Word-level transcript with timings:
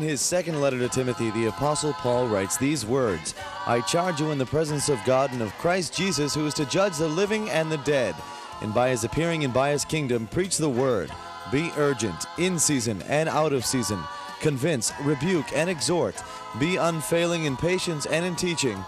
In 0.00 0.08
his 0.08 0.22
second 0.22 0.62
letter 0.62 0.78
to 0.78 0.88
Timothy, 0.88 1.30
the 1.30 1.48
Apostle 1.48 1.92
Paul 1.92 2.26
writes 2.26 2.56
these 2.56 2.86
words 2.86 3.34
I 3.66 3.82
charge 3.82 4.18
you 4.18 4.30
in 4.30 4.38
the 4.38 4.46
presence 4.46 4.88
of 4.88 4.98
God 5.04 5.30
and 5.30 5.42
of 5.42 5.52
Christ 5.58 5.94
Jesus, 5.94 6.34
who 6.34 6.46
is 6.46 6.54
to 6.54 6.64
judge 6.64 6.96
the 6.96 7.06
living 7.06 7.50
and 7.50 7.70
the 7.70 7.76
dead, 7.76 8.14
and 8.62 8.72
by 8.72 8.88
his 8.88 9.04
appearing 9.04 9.44
and 9.44 9.52
by 9.52 9.72
his 9.72 9.84
kingdom, 9.84 10.26
preach 10.26 10.56
the 10.56 10.70
word. 10.70 11.10
Be 11.52 11.70
urgent, 11.76 12.24
in 12.38 12.58
season 12.58 13.02
and 13.08 13.28
out 13.28 13.52
of 13.52 13.66
season. 13.66 14.00
Convince, 14.40 14.90
rebuke, 15.02 15.52
and 15.54 15.68
exhort. 15.68 16.14
Be 16.58 16.76
unfailing 16.76 17.44
in 17.44 17.58
patience 17.58 18.06
and 18.06 18.24
in 18.24 18.36
teaching. 18.36 18.82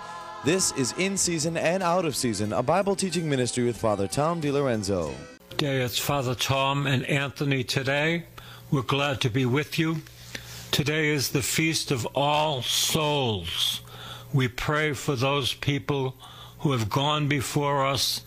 This 0.46 0.72
is 0.78 0.94
In 0.96 1.18
Season 1.18 1.58
and 1.58 1.82
Out 1.82 2.06
of 2.06 2.16
Season, 2.16 2.54
a 2.54 2.62
Bible 2.62 2.96
teaching 2.96 3.28
ministry 3.28 3.64
with 3.64 3.76
Father 3.76 4.08
Tom 4.08 4.40
DiLorenzo. 4.40 5.12
Day, 5.58 5.82
it's 5.82 5.98
Father 5.98 6.34
Tom 6.34 6.86
and 6.86 7.04
Anthony 7.04 7.64
today. 7.64 8.24
We're 8.70 8.80
glad 8.80 9.20
to 9.20 9.28
be 9.28 9.44
with 9.44 9.78
you. 9.78 10.00
Today 10.72 11.10
is 11.10 11.28
the 11.28 11.42
Feast 11.42 11.90
of 11.90 12.06
All 12.14 12.62
Souls. 12.62 13.82
We 14.32 14.48
pray 14.48 14.94
for 14.94 15.14
those 15.14 15.52
people 15.52 16.16
who 16.60 16.72
have 16.72 16.88
gone 16.88 17.28
before 17.28 17.84
us, 17.84 18.22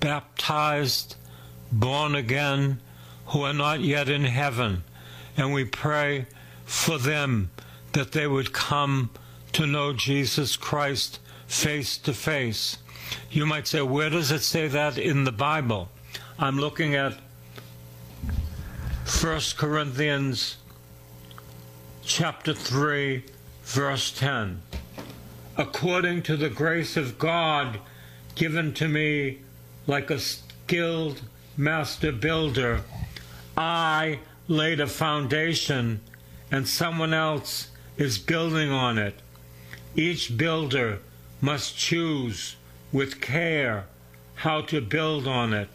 baptized, 0.00 1.14
born 1.70 2.16
again, 2.16 2.80
who 3.26 3.42
are 3.42 3.52
not 3.52 3.78
yet 3.78 4.08
in 4.08 4.24
heaven. 4.24 4.82
And 5.36 5.52
we 5.52 5.64
pray 5.64 6.26
for 6.64 6.98
them 6.98 7.52
that 7.92 8.10
they 8.10 8.26
would 8.26 8.52
come 8.52 9.10
to 9.52 9.64
know 9.64 9.92
Jesus 9.92 10.56
Christ 10.56 11.20
face 11.46 11.96
to 11.98 12.12
face. 12.12 12.78
You 13.30 13.46
might 13.46 13.68
say, 13.68 13.82
where 13.82 14.10
does 14.10 14.32
it 14.32 14.42
say 14.42 14.66
that 14.66 14.98
in 14.98 15.22
the 15.22 15.32
Bible? 15.32 15.90
I'm 16.40 16.58
looking 16.58 16.96
at 16.96 17.14
1 19.22 19.40
Corinthians 19.56 20.56
chapter 22.08 22.54
3, 22.54 23.22
verse 23.64 24.10
10. 24.12 24.62
According 25.58 26.22
to 26.22 26.38
the 26.38 26.48
grace 26.48 26.96
of 26.96 27.18
God 27.18 27.80
given 28.34 28.72
to 28.74 28.88
me 28.88 29.40
like 29.86 30.10
a 30.10 30.18
skilled 30.18 31.20
master 31.54 32.10
builder, 32.10 32.80
I 33.58 34.20
laid 34.48 34.80
a 34.80 34.86
foundation 34.86 36.00
and 36.50 36.66
someone 36.66 37.12
else 37.12 37.68
is 37.98 38.18
building 38.18 38.70
on 38.70 38.96
it. 38.96 39.20
Each 39.94 40.34
builder 40.34 41.00
must 41.42 41.76
choose 41.76 42.56
with 42.90 43.20
care 43.20 43.84
how 44.36 44.62
to 44.62 44.80
build 44.80 45.28
on 45.28 45.52
it, 45.52 45.68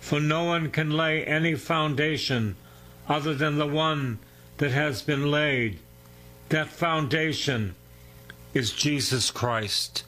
for 0.00 0.18
no 0.18 0.44
one 0.44 0.70
can 0.70 0.90
lay 0.90 1.22
any 1.24 1.56
foundation 1.56 2.56
other 3.06 3.34
than 3.34 3.58
the 3.58 3.66
one 3.66 4.18
that 4.58 4.70
has 4.70 5.02
been 5.02 5.30
laid. 5.30 5.78
That 6.50 6.68
foundation 6.68 7.74
is 8.54 8.72
Jesus 8.72 9.30
Christ. 9.30 10.04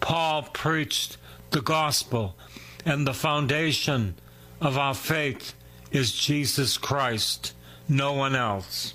Paul 0.00 0.42
preached 0.52 1.16
the 1.50 1.60
gospel, 1.60 2.36
and 2.84 3.06
the 3.06 3.14
foundation 3.14 4.14
of 4.60 4.78
our 4.78 4.94
faith 4.94 5.54
is 5.90 6.12
Jesus 6.12 6.76
Christ, 6.76 7.54
no 7.88 8.12
one 8.12 8.34
else. 8.34 8.94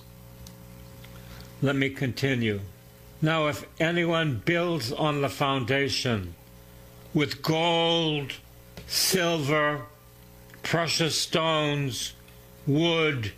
Let 1.62 1.76
me 1.76 1.90
continue. 1.90 2.62
Now, 3.22 3.48
if 3.48 3.66
anyone 3.80 4.42
builds 4.44 4.92
on 4.92 5.22
the 5.22 5.30
foundation 5.30 6.34
with 7.14 7.42
gold, 7.42 8.34
silver, 8.88 9.84
precious 10.64 11.18
stones, 11.18 12.14
wood, 12.66 13.32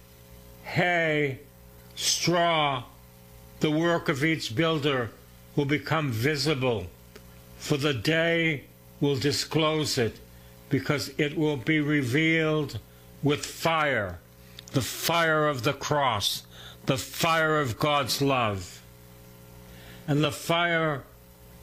hay, 0.63 1.39
straw, 1.95 2.83
the 3.59 3.71
work 3.71 4.09
of 4.09 4.23
each 4.23 4.55
builder 4.55 5.11
will 5.55 5.65
become 5.65 6.11
visible, 6.11 6.87
for 7.57 7.77
the 7.77 7.93
day 7.93 8.63
will 8.99 9.15
disclose 9.15 9.97
it, 9.97 10.19
because 10.69 11.11
it 11.17 11.37
will 11.37 11.57
be 11.57 11.79
revealed 11.79 12.79
with 13.21 13.45
fire, 13.45 14.19
the 14.71 14.81
fire 14.81 15.47
of 15.47 15.63
the 15.63 15.73
cross, 15.73 16.43
the 16.85 16.97
fire 16.97 17.59
of 17.59 17.79
God's 17.79 18.21
love. 18.21 18.81
And 20.07 20.23
the 20.23 20.31
fire 20.31 21.03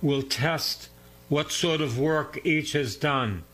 will 0.01 0.23
test 0.23 0.89
what 1.29 1.53
sort 1.53 1.81
of 1.81 1.99
work 1.99 2.41
each 2.45 2.73
has 2.73 2.97
done. 2.97 3.45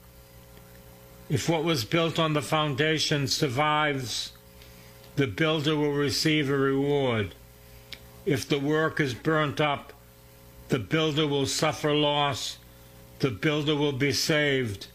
If 1.28 1.48
what 1.48 1.64
was 1.64 1.84
built 1.84 2.18
on 2.18 2.34
the 2.34 2.42
foundation 2.42 3.26
survives, 3.26 4.32
the 5.16 5.26
builder 5.26 5.74
will 5.74 5.92
receive 5.92 6.50
a 6.50 6.56
reward. 6.56 7.34
If 8.26 8.46
the 8.46 8.58
work 8.58 9.00
is 9.00 9.14
burnt 9.14 9.62
up, 9.62 9.94
the 10.68 10.78
builder 10.78 11.26
will 11.26 11.46
suffer 11.46 11.94
loss. 11.94 12.58
The 13.20 13.30
builder 13.30 13.74
will 13.74 13.92
be 13.92 14.12
saved, 14.12 14.88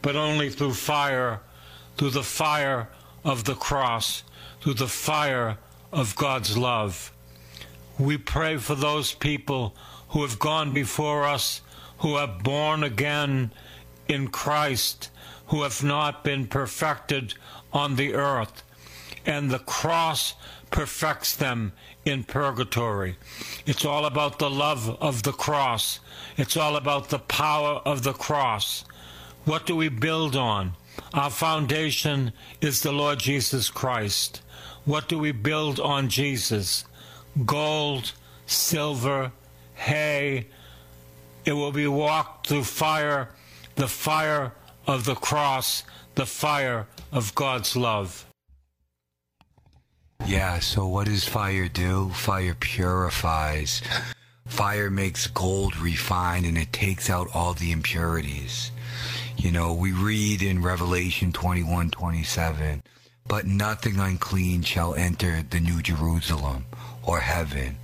but 0.00 0.14
only 0.14 0.48
through 0.48 0.74
fire, 0.74 1.40
through 1.96 2.10
the 2.10 2.22
fire 2.22 2.88
of 3.24 3.44
the 3.44 3.56
cross, 3.56 4.22
through 4.60 4.74
the 4.74 4.86
fire 4.86 5.58
of 5.92 6.14
God's 6.14 6.56
love. 6.56 7.12
We 7.98 8.16
pray 8.16 8.58
for 8.58 8.76
those 8.76 9.12
people 9.12 9.74
who 10.10 10.22
have 10.22 10.38
gone 10.38 10.72
before 10.72 11.24
us, 11.24 11.62
who 11.98 12.14
are 12.14 12.28
born 12.28 12.84
again 12.84 13.52
in 14.06 14.28
Christ, 14.28 15.10
who 15.46 15.62
have 15.62 15.82
not 15.82 16.22
been 16.22 16.46
perfected 16.46 17.34
on 17.72 17.96
the 17.96 18.14
earth 18.14 18.62
and 19.26 19.50
the 19.50 19.58
cross 19.58 20.34
perfects 20.70 21.36
them 21.36 21.72
in 22.04 22.24
purgatory. 22.24 23.16
It's 23.66 23.84
all 23.84 24.04
about 24.04 24.38
the 24.38 24.50
love 24.50 24.90
of 25.00 25.22
the 25.22 25.32
cross. 25.32 26.00
It's 26.36 26.56
all 26.56 26.76
about 26.76 27.08
the 27.10 27.18
power 27.18 27.80
of 27.84 28.02
the 28.02 28.12
cross. 28.12 28.84
What 29.44 29.66
do 29.66 29.76
we 29.76 29.88
build 29.88 30.36
on? 30.36 30.72
Our 31.12 31.30
foundation 31.30 32.32
is 32.60 32.82
the 32.82 32.92
Lord 32.92 33.18
Jesus 33.18 33.70
Christ. 33.70 34.42
What 34.84 35.08
do 35.08 35.18
we 35.18 35.32
build 35.32 35.80
on 35.80 36.08
Jesus? 36.08 36.84
Gold, 37.44 38.12
silver, 38.46 39.32
hay. 39.74 40.46
It 41.44 41.52
will 41.52 41.72
be 41.72 41.86
walked 41.86 42.48
through 42.48 42.64
fire, 42.64 43.28
the 43.76 43.88
fire 43.88 44.52
of 44.86 45.04
the 45.04 45.14
cross, 45.14 45.84
the 46.14 46.26
fire 46.26 46.86
of 47.12 47.34
God's 47.34 47.76
love. 47.76 48.26
Yeah, 50.26 50.58
so 50.60 50.86
what 50.86 51.06
does 51.06 51.24
fire 51.24 51.68
do? 51.68 52.08
Fire 52.08 52.54
purifies. 52.54 53.82
Fire 54.46 54.88
makes 54.88 55.26
gold 55.26 55.76
refined 55.76 56.46
and 56.46 56.56
it 56.56 56.72
takes 56.72 57.10
out 57.10 57.28
all 57.34 57.52
the 57.52 57.70
impurities. 57.70 58.70
You 59.36 59.50
know, 59.50 59.74
we 59.74 59.92
read 59.92 60.40
in 60.40 60.62
Revelation 60.62 61.30
21 61.30 61.90
27, 61.90 62.82
but 63.28 63.46
nothing 63.46 63.98
unclean 63.98 64.62
shall 64.62 64.94
enter 64.94 65.42
the 65.42 65.60
New 65.60 65.82
Jerusalem 65.82 66.64
or 67.02 67.20
heaven. 67.20 67.76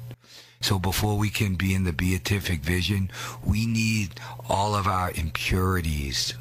So 0.63 0.79
before 0.79 1.19
we 1.19 1.29
can 1.29 1.57
be 1.57 1.75
in 1.75 1.85
the 1.85 1.93
beatific 1.93 2.61
vision, 2.61 3.11
we 3.45 3.67
need 3.67 4.19
all 4.49 4.75
of 4.75 4.87
our 4.87 5.11
impurities 5.15 6.33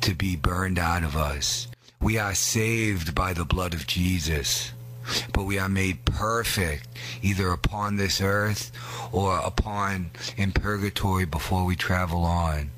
to 0.00 0.14
be 0.14 0.34
burned 0.34 0.78
out 0.78 1.04
of 1.04 1.14
us. 1.14 1.68
We 2.00 2.16
are 2.16 2.34
saved 2.34 3.14
by 3.14 3.34
the 3.34 3.44
blood 3.44 3.74
of 3.74 3.86
Jesus 3.86 4.72
but 5.32 5.44
we 5.44 5.58
are 5.58 5.68
made 5.68 6.04
perfect 6.04 6.88
either 7.22 7.50
upon 7.50 7.96
this 7.96 8.20
earth 8.20 8.72
or 9.12 9.38
upon 9.38 10.10
in 10.36 10.52
purgatory 10.52 11.24
before 11.24 11.64
we 11.64 11.76
travel 11.76 12.24
on. 12.24 12.70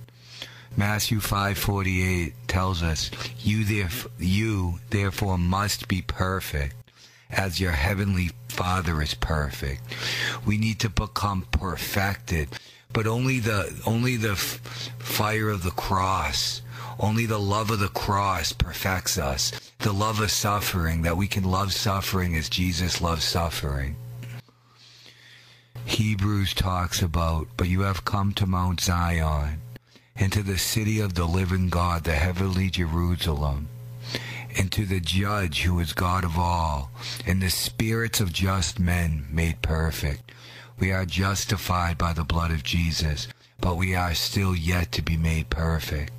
Matthew 0.77 1.21
5:48 1.21 2.35
tells 2.47 2.83
us, 2.83 3.11
"You 3.41 3.65
therefore, 3.65 4.11
you 4.19 4.81
therefore 4.91 5.39
must 5.39 5.89
be 5.89 6.03
perfect 6.03 6.77
as 7.31 7.61
your 7.61 7.73
heavenly 7.73 8.31
Father 8.49 9.03
is 9.03 9.15
perfect." 9.15 9.83
We 10.45 10.57
need 10.57 10.79
to 10.81 10.89
become 10.89 11.47
perfected, 11.51 12.51
but 12.93 13.07
only 13.07 13.41
the 13.41 13.75
only 13.85 14.17
the 14.17 14.33
f- 14.33 14.61
fire 14.99 15.49
of 15.49 15.63
the 15.63 15.71
cross 15.71 16.63
only 17.01 17.27
the 17.27 17.39
love 17.39 17.71
of 17.71 17.79
the 17.79 17.89
cross 17.89 18.53
perfects 18.53 19.19
us. 19.19 19.53
The 19.81 19.93
love 19.93 20.19
of 20.21 20.33
suffering, 20.33 21.03
that 21.03 21.17
we 21.17 21.29
can 21.29 21.45
love 21.45 21.73
suffering 21.73 22.35
as 22.35 22.49
Jesus 22.49 23.01
loves 23.01 23.23
suffering. 23.23 23.95
Hebrews 25.85 26.53
talks 26.53 27.01
about, 27.01 27.47
but 27.57 27.69
you 27.69 27.83
have 27.83 28.05
come 28.05 28.33
to 28.35 28.47
Mount 28.47 28.81
Zion, 28.81 29.61
and 30.17 30.33
to 30.33 30.43
the 30.43 30.59
city 30.59 30.99
of 30.99 31.15
the 31.15 31.27
living 31.27 31.69
God, 31.69 32.03
the 32.03 32.13
heavenly 32.13 32.71
Jerusalem, 32.71 33.69
and 34.59 34.73
to 34.73 34.85
the 34.85 34.99
judge 34.99 35.63
who 35.63 35.79
is 35.79 35.93
God 35.93 36.25
of 36.25 36.37
all, 36.37 36.91
and 37.25 37.41
the 37.41 37.49
spirits 37.49 38.21
of 38.21 38.33
just 38.33 38.81
men 38.81 39.27
made 39.31 39.63
perfect. 39.63 40.33
We 40.81 40.91
are 40.91 41.07
justified 41.07 41.97
by 41.97 42.15
the 42.15 42.25
blood 42.25 42.51
of 42.51 42.65
Jesus, 42.65 43.29
but 43.61 43.77
we 43.77 43.95
are 43.95 44.15
still 44.15 44.57
yet 44.57 44.91
to 44.93 45.03
be 45.03 45.17
made 45.17 45.51
perfect. 45.51 46.13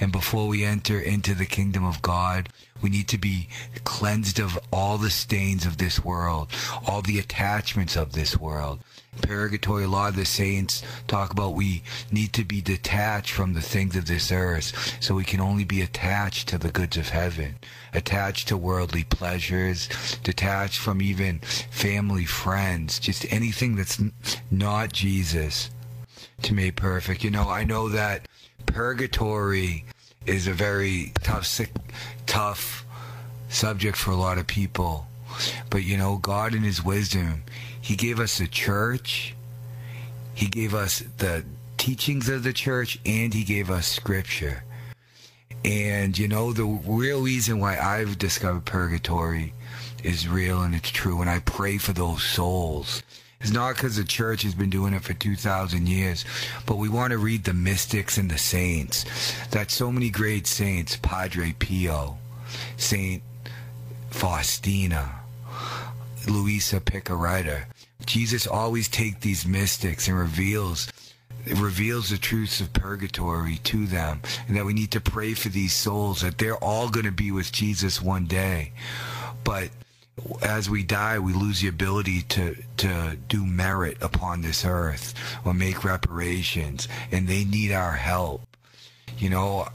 And 0.00 0.10
before 0.10 0.48
we 0.48 0.64
enter 0.64 0.98
into 0.98 1.34
the 1.34 1.46
kingdom 1.46 1.84
of 1.84 2.02
God, 2.02 2.48
we 2.82 2.90
need 2.90 3.08
to 3.08 3.18
be 3.18 3.48
cleansed 3.84 4.38
of 4.38 4.58
all 4.72 4.98
the 4.98 5.10
stains 5.10 5.66
of 5.66 5.78
this 5.78 6.04
world, 6.04 6.48
all 6.86 7.02
the 7.02 7.18
attachments 7.18 7.96
of 7.96 8.12
this 8.12 8.36
world. 8.36 8.80
Purgatory, 9.22 9.84
a 9.84 9.88
lot 9.88 10.10
of 10.10 10.16
the 10.16 10.26
saints 10.26 10.82
talk 11.06 11.32
about 11.32 11.54
we 11.54 11.82
need 12.12 12.32
to 12.34 12.44
be 12.44 12.60
detached 12.60 13.32
from 13.32 13.54
the 13.54 13.62
things 13.62 13.96
of 13.96 14.06
this 14.06 14.30
earth 14.30 14.96
so 15.00 15.14
we 15.14 15.24
can 15.24 15.40
only 15.40 15.64
be 15.64 15.80
attached 15.80 16.48
to 16.48 16.58
the 16.58 16.70
goods 16.70 16.98
of 16.98 17.08
heaven, 17.08 17.56
attached 17.94 18.48
to 18.48 18.56
worldly 18.56 19.04
pleasures, 19.04 19.88
detached 20.22 20.78
from 20.78 21.00
even 21.00 21.38
family, 21.38 22.26
friends, 22.26 22.98
just 22.98 23.30
anything 23.32 23.76
that's 23.76 24.00
not 24.50 24.92
Jesus 24.92 25.70
to 26.42 26.52
make 26.52 26.76
perfect. 26.76 27.24
You 27.24 27.30
know, 27.30 27.48
I 27.48 27.64
know 27.64 27.88
that 27.88 28.28
purgatory 28.66 29.84
is 30.26 30.46
a 30.46 30.52
very 30.52 31.12
tough, 31.22 31.60
tough 32.26 32.84
subject 33.48 33.96
for 33.96 34.10
a 34.10 34.16
lot 34.16 34.38
of 34.38 34.46
people. 34.46 35.06
But 35.70 35.84
you 35.84 35.96
know, 35.96 36.16
God 36.16 36.54
in 36.54 36.62
His 36.62 36.84
wisdom, 36.84 37.42
He 37.80 37.96
gave 37.96 38.20
us 38.20 38.38
the 38.38 38.46
church, 38.46 39.34
He 40.34 40.46
gave 40.46 40.74
us 40.74 41.02
the 41.18 41.44
teachings 41.76 42.28
of 42.28 42.42
the 42.42 42.52
church, 42.52 42.98
and 43.04 43.32
He 43.32 43.44
gave 43.44 43.70
us 43.70 43.86
scripture. 43.86 44.64
And 45.64 46.16
you 46.16 46.28
know, 46.28 46.52
the 46.52 46.64
real 46.64 47.22
reason 47.22 47.58
why 47.58 47.78
I've 47.78 48.18
discovered 48.18 48.64
purgatory 48.64 49.52
is 50.02 50.28
real 50.28 50.62
and 50.62 50.74
it's 50.74 50.90
true, 50.90 51.20
and 51.20 51.30
I 51.30 51.40
pray 51.40 51.78
for 51.78 51.92
those 51.92 52.22
souls 52.22 53.02
it's 53.40 53.50
not 53.50 53.74
because 53.74 53.96
the 53.96 54.04
church 54.04 54.42
has 54.42 54.54
been 54.54 54.70
doing 54.70 54.94
it 54.94 55.02
for 55.02 55.12
2,000 55.12 55.88
years, 55.88 56.24
but 56.64 56.78
we 56.78 56.88
want 56.88 57.10
to 57.10 57.18
read 57.18 57.44
the 57.44 57.54
mystics 57.54 58.16
and 58.16 58.30
the 58.30 58.38
saints. 58.38 59.04
That 59.50 59.70
so 59.70 59.92
many 59.92 60.10
great 60.10 60.46
saints, 60.46 60.96
Padre 60.96 61.54
Pio, 61.58 62.18
Saint 62.76 63.22
Faustina, 64.10 65.20
Luisa 66.26 66.80
Piccarreta. 66.80 67.64
Jesus 68.04 68.46
always 68.46 68.88
takes 68.88 69.20
these 69.20 69.46
mystics 69.46 70.08
and 70.08 70.18
reveals 70.18 70.88
it 71.44 71.58
reveals 71.58 72.10
the 72.10 72.18
truths 72.18 72.60
of 72.60 72.72
purgatory 72.72 73.58
to 73.58 73.86
them 73.86 74.20
and 74.48 74.56
that 74.56 74.64
we 74.64 74.72
need 74.72 74.90
to 74.90 75.00
pray 75.00 75.32
for 75.32 75.48
these 75.48 75.72
souls 75.72 76.22
that 76.22 76.38
they're 76.38 76.56
all 76.56 76.88
going 76.88 77.06
to 77.06 77.12
be 77.12 77.30
with 77.30 77.52
Jesus 77.52 78.02
one 78.02 78.26
day. 78.26 78.72
But 79.44 79.70
as 80.42 80.70
we 80.70 80.82
die, 80.82 81.18
we 81.18 81.32
lose 81.32 81.60
the 81.60 81.68
ability 81.68 82.22
to, 82.22 82.56
to 82.78 83.16
do 83.28 83.44
merit 83.44 83.98
upon 84.00 84.40
this 84.40 84.64
earth 84.64 85.14
or 85.44 85.52
make 85.52 85.84
reparations, 85.84 86.88
and 87.12 87.28
they 87.28 87.44
need 87.44 87.72
our 87.72 87.92
help. 87.92 88.42
You 89.18 89.30
know, 89.30 89.68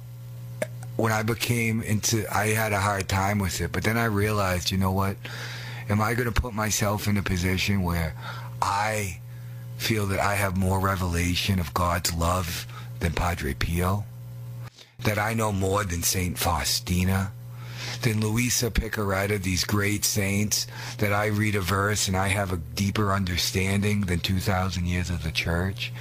when 0.98 1.12
I 1.12 1.24
became 1.24 1.82
into, 1.82 2.26
I 2.34 2.48
had 2.48 2.74
a 2.74 2.80
hard 2.80 3.08
time 3.08 3.40
with 3.40 3.62
it, 3.62 3.72
but 3.72 3.84
then 3.84 3.98
I 3.98 4.06
realized, 4.06 4.72
you 4.72 4.78
know 4.78 4.92
what? 4.92 5.16
Am 5.90 6.02
I 6.02 6.14
going 6.14 6.32
to 6.32 6.42
put 6.42 6.54
myself 6.54 7.08
in 7.08 7.18
a 7.18 7.24
position 7.24 7.84
where 7.84 8.16
I 8.62 9.20
feel 9.78 10.06
that 10.08 10.20
I 10.20 10.36
have 10.36 10.58
more 10.58 10.80
revelation 10.80 11.60
of 11.60 11.74
God's 11.74 12.14
love 12.14 12.66
than 13.00 13.14
Padre 13.14 13.54
Pio? 13.54 14.06
That 15.04 15.18
I 15.18 15.34
know 15.34 15.52
more 15.52 15.84
than 15.84 16.04
Saint 16.04 16.38
Faustina? 16.38 17.32
Than 18.02 18.22
Luisa 18.22 18.72
Piccarreta, 18.72 19.42
these 19.42 19.64
great 19.64 20.06
saints, 20.06 20.68
that 20.98 21.14
I 21.14 21.28
read 21.28 21.56
a 21.56 21.62
verse 21.62 22.08
and 22.08 22.18
I 22.18 22.28
have 22.28 22.52
a 22.52 22.58
deeper 22.58 23.12
understanding 23.12 24.02
than 24.02 24.20
2,000 24.20 24.86
years 24.86 25.10
of 25.10 25.24
the 25.24 25.32
church. 25.32 25.92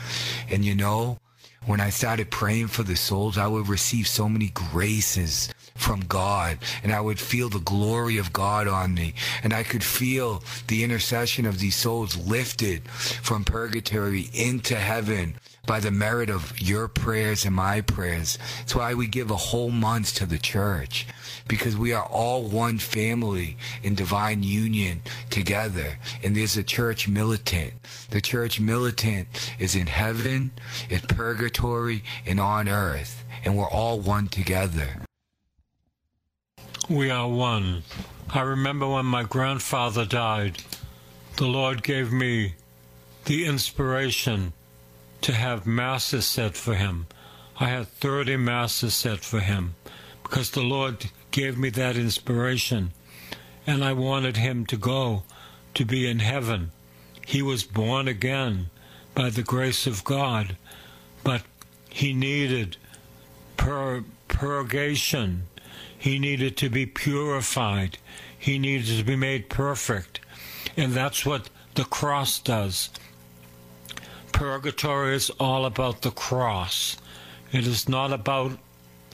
And 0.51 0.65
you 0.65 0.75
know, 0.75 1.19
when 1.67 1.81
I 1.81 1.91
started 1.91 2.31
praying 2.31 2.69
for 2.69 2.83
the 2.83 2.97
souls, 2.97 3.37
I 3.37 3.47
would 3.47 3.69
receive 3.69 4.09
so 4.09 4.29
many 4.29 4.49
graces 4.49 5.53
from 5.75 6.01
God 6.01 6.59
and 6.83 6.93
I 6.93 7.01
would 7.01 7.19
feel 7.19 7.49
the 7.49 7.59
glory 7.61 8.19
of 8.19 8.33
God 8.33 8.69
on 8.69 8.95
me 8.95 9.15
and 9.43 9.53
I 9.53 9.63
could 9.63 9.85
feel 9.85 10.43
the 10.69 10.85
intercession 10.85 11.47
of 11.47 11.59
these 11.59 11.77
souls 11.77 12.17
lifted 12.17 12.89
from 12.89 13.45
purgatory 13.45 14.31
into 14.33 14.77
heaven 14.77 15.35
by 15.67 15.81
the 15.81 15.91
merit 15.91 16.31
of 16.31 16.59
your 16.61 16.89
prayers 16.89 17.45
and 17.45 17.55
my 17.55 17.81
prayers. 17.81 18.39
That's 18.59 18.75
why 18.75 18.95
we 18.95 19.07
give 19.07 19.31
a 19.31 19.37
whole 19.37 19.71
month 19.71 20.15
to 20.17 20.27
the 20.27 20.39
church 20.39 21.07
because 21.49 21.77
we 21.77 21.93
are 21.93 22.05
all 22.05 22.45
one 22.45 22.79
family 22.79 23.57
in 23.83 23.95
divine 23.95 24.43
union 24.43 25.03
together. 25.31 25.99
And 26.23 26.37
there's 26.37 26.57
a 26.57 26.63
church 26.63 27.09
militant. 27.09 27.75
The 28.11 28.21
church 28.21 28.61
militant 28.61 29.29
is 29.59 29.75
in 29.75 29.87
heaven, 29.87 30.53
in 30.89 31.01
purgatory, 31.01 32.03
and 32.27 32.41
on 32.41 32.69
earth. 32.69 33.25
And 33.45 33.57
we're 33.57 33.69
all 33.69 34.01
one 34.01 34.29
together. 34.29 34.89
We 36.89 37.11
are 37.11 37.29
one. 37.29 37.83
I 38.33 38.43
remember 38.43 38.89
when 38.89 39.07
my 39.07 39.23
grandfather 39.23 40.05
died, 40.05 40.63
the 41.37 41.47
Lord 41.47 41.83
gave 41.83 42.13
me 42.13 42.55
the 43.25 43.47
inspiration 43.47 44.53
to 45.23 45.33
have 45.33 45.67
masses 45.67 46.27
said 46.27 46.57
for 46.57 46.75
him. 46.75 47.07
I 47.59 47.69
had 47.69 47.89
30 47.89 48.37
masses 48.39 48.95
said 48.95 49.21
for 49.21 49.41
him 49.41 49.75
because 50.23 50.51
the 50.51 50.63
Lord 50.63 51.11
gave 51.31 51.59
me 51.59 51.71
that 51.71 51.97
inspiration, 51.97 52.93
and 53.67 53.85
I 53.85 53.93
wanted 53.93 54.37
him 54.37 54.67
to 54.67 54.77
go 54.77 55.23
to 55.75 55.85
be 55.85 56.09
in 56.09 56.19
heaven. 56.19 56.71
He 57.27 57.43
was 57.43 57.63
born 57.63 58.09
again 58.09 58.71
by 59.15 59.31
the 59.31 59.43
grace 59.43 59.87
of 59.87 60.05
God, 60.05 60.57
but 61.23 61.43
he 61.89 62.13
needed 62.13 62.77
pur- 63.57 64.05
purgation. 64.29 65.47
He 65.97 66.19
needed 66.19 66.57
to 66.59 66.71
be 66.71 66.87
purified. 66.87 67.99
He 68.39 68.59
needed 68.59 68.97
to 68.99 69.05
be 69.05 69.17
made 69.17 69.51
perfect. 69.51 70.21
And 70.77 70.93
that's 70.93 71.27
what 71.27 71.51
the 71.75 71.85
cross 71.85 72.39
does. 72.39 72.91
Purgatory 74.33 75.15
is 75.15 75.31
all 75.39 75.67
about 75.67 76.03
the 76.03 76.11
cross. 76.11 76.97
It 77.53 77.67
is 77.67 77.89
not 77.89 78.13
about 78.13 78.59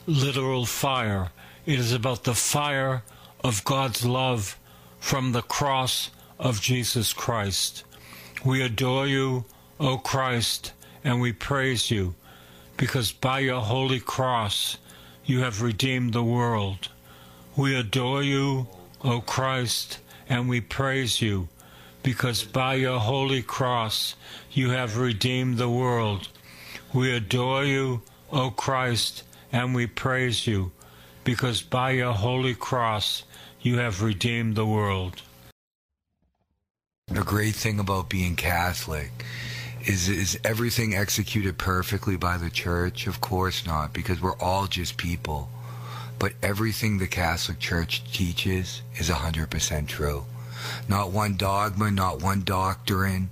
literal 0.05 0.65
fire. 0.65 1.31
It 1.67 1.79
is 1.79 1.91
about 1.91 2.23
the 2.23 2.33
fire 2.33 3.03
of 3.43 3.65
God's 3.65 4.05
love 4.05 4.57
from 5.01 5.33
the 5.33 5.41
cross 5.41 6.11
of 6.39 6.61
Jesus 6.61 7.11
Christ. 7.11 7.83
We 8.45 8.61
adore 8.61 9.05
you, 9.05 9.43
O 9.77 9.97
Christ, 9.97 10.71
and 11.03 11.19
we 11.19 11.33
praise 11.33 11.91
you, 11.91 12.15
because 12.77 13.11
by 13.11 13.39
your 13.39 13.59
holy 13.59 13.99
cross 13.99 14.77
you 15.25 15.41
have 15.41 15.61
redeemed 15.61 16.13
the 16.13 16.23
world. 16.23 16.87
We 17.57 17.75
adore 17.75 18.23
you, 18.23 18.67
O 19.03 19.19
Christ, 19.19 19.99
and 20.29 20.47
we 20.47 20.61
praise 20.61 21.21
you, 21.21 21.49
because 22.01 22.45
by 22.45 22.75
your 22.75 22.99
holy 22.99 23.41
cross 23.41 24.15
you 24.53 24.69
have 24.69 24.95
redeemed 24.95 25.57
the 25.57 25.69
world. 25.69 26.29
We 26.93 27.11
adore 27.11 27.65
you, 27.65 28.03
O 28.31 28.51
Christ, 28.51 29.23
and 29.51 29.75
we 29.75 29.85
praise 29.85 30.47
you 30.47 30.71
because 31.27 31.61
by 31.61 31.91
your 31.91 32.13
holy 32.13 32.55
cross 32.55 33.23
you 33.61 33.79
have 33.79 34.01
redeemed 34.01 34.55
the 34.55 34.65
world. 34.65 35.21
The 37.07 37.21
great 37.21 37.53
thing 37.53 37.81
about 37.81 38.07
being 38.07 38.37
Catholic 38.37 39.11
is 39.83 40.07
is 40.07 40.39
everything 40.45 40.95
executed 40.95 41.57
perfectly 41.57 42.15
by 42.15 42.37
the 42.37 42.49
church? 42.49 43.07
Of 43.07 43.19
course 43.19 43.65
not, 43.65 43.91
because 43.91 44.21
we're 44.21 44.37
all 44.37 44.67
just 44.67 44.95
people. 44.95 45.49
But 46.17 46.31
everything 46.41 46.97
the 46.97 47.07
Catholic 47.07 47.59
Church 47.59 48.09
teaches 48.13 48.81
is 48.95 49.09
100% 49.09 49.87
true. 49.87 50.23
Not 50.87 51.11
one 51.11 51.35
dogma, 51.35 51.91
not 51.91 52.23
one 52.23 52.43
doctrine, 52.43 53.29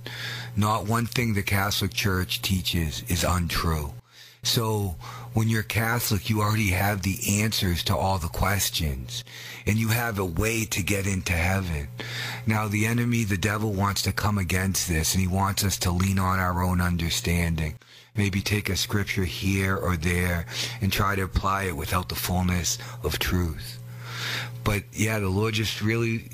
not 0.54 0.86
one 0.86 1.06
thing 1.06 1.32
the 1.32 1.42
Catholic 1.42 1.94
Church 1.94 2.42
teaches 2.42 3.02
is 3.08 3.24
untrue. 3.24 3.94
So 4.42 4.96
when 5.36 5.50
you're 5.50 5.62
Catholic, 5.62 6.30
you 6.30 6.40
already 6.40 6.70
have 6.70 7.02
the 7.02 7.42
answers 7.42 7.84
to 7.84 7.94
all 7.94 8.16
the 8.16 8.26
questions 8.26 9.22
and 9.66 9.76
you 9.76 9.88
have 9.88 10.18
a 10.18 10.24
way 10.24 10.64
to 10.64 10.82
get 10.82 11.06
into 11.06 11.34
heaven. 11.34 11.88
Now, 12.46 12.68
the 12.68 12.86
enemy, 12.86 13.22
the 13.24 13.36
devil 13.36 13.74
wants 13.74 14.00
to 14.02 14.12
come 14.12 14.38
against 14.38 14.88
this 14.88 15.12
and 15.14 15.20
he 15.20 15.28
wants 15.28 15.62
us 15.62 15.76
to 15.80 15.90
lean 15.90 16.18
on 16.18 16.38
our 16.38 16.62
own 16.62 16.80
understanding. 16.80 17.76
Maybe 18.16 18.40
take 18.40 18.70
a 18.70 18.76
scripture 18.76 19.26
here 19.26 19.76
or 19.76 19.98
there 19.98 20.46
and 20.80 20.90
try 20.90 21.16
to 21.16 21.24
apply 21.24 21.64
it 21.64 21.76
without 21.76 22.08
the 22.08 22.14
fullness 22.14 22.78
of 23.02 23.18
truth. 23.18 23.78
But 24.64 24.84
yeah, 24.94 25.18
the 25.18 25.28
Lord 25.28 25.52
just 25.52 25.82
really, 25.82 26.30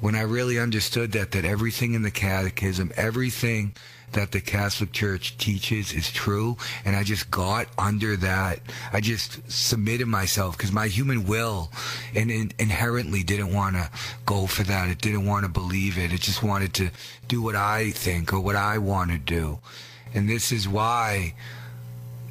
when 0.00 0.14
I 0.14 0.22
really 0.22 0.58
understood 0.58 1.12
that, 1.12 1.32
that 1.32 1.44
everything 1.44 1.92
in 1.92 2.00
the 2.00 2.10
catechism, 2.10 2.90
everything 2.96 3.74
that 4.12 4.32
the 4.32 4.40
Catholic 4.40 4.92
Church 4.92 5.36
teaches 5.36 5.92
is 5.92 6.10
true. 6.10 6.56
And 6.84 6.96
I 6.96 7.02
just 7.02 7.30
got 7.30 7.68
under 7.78 8.16
that. 8.16 8.60
I 8.92 9.00
just 9.00 9.50
submitted 9.50 10.06
myself 10.06 10.56
because 10.56 10.72
my 10.72 10.86
human 10.88 11.26
will 11.26 11.70
and 12.14 12.30
in, 12.30 12.52
inherently 12.58 13.22
didn't 13.22 13.52
want 13.52 13.76
to 13.76 13.90
go 14.24 14.46
for 14.46 14.62
that. 14.64 14.88
It 14.88 15.00
didn't 15.00 15.26
want 15.26 15.44
to 15.44 15.50
believe 15.50 15.98
it. 15.98 16.12
It 16.12 16.20
just 16.20 16.42
wanted 16.42 16.72
to 16.74 16.90
do 17.28 17.42
what 17.42 17.56
I 17.56 17.90
think 17.90 18.32
or 18.32 18.40
what 18.40 18.56
I 18.56 18.78
want 18.78 19.10
to 19.10 19.18
do. 19.18 19.58
And 20.14 20.28
this 20.28 20.52
is 20.52 20.68
why 20.68 21.34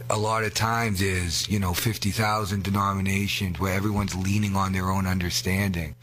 a 0.09 0.17
lot 0.17 0.43
of 0.43 0.53
times 0.53 1.01
is, 1.01 1.49
you 1.49 1.59
know, 1.59 1.73
50,000 1.73 2.63
denominations 2.63 3.59
where 3.59 3.73
everyone's 3.73 4.15
leaning 4.15 4.55
on 4.55 4.71
their 4.71 4.89
own 4.89 5.07
understanding. 5.07 5.95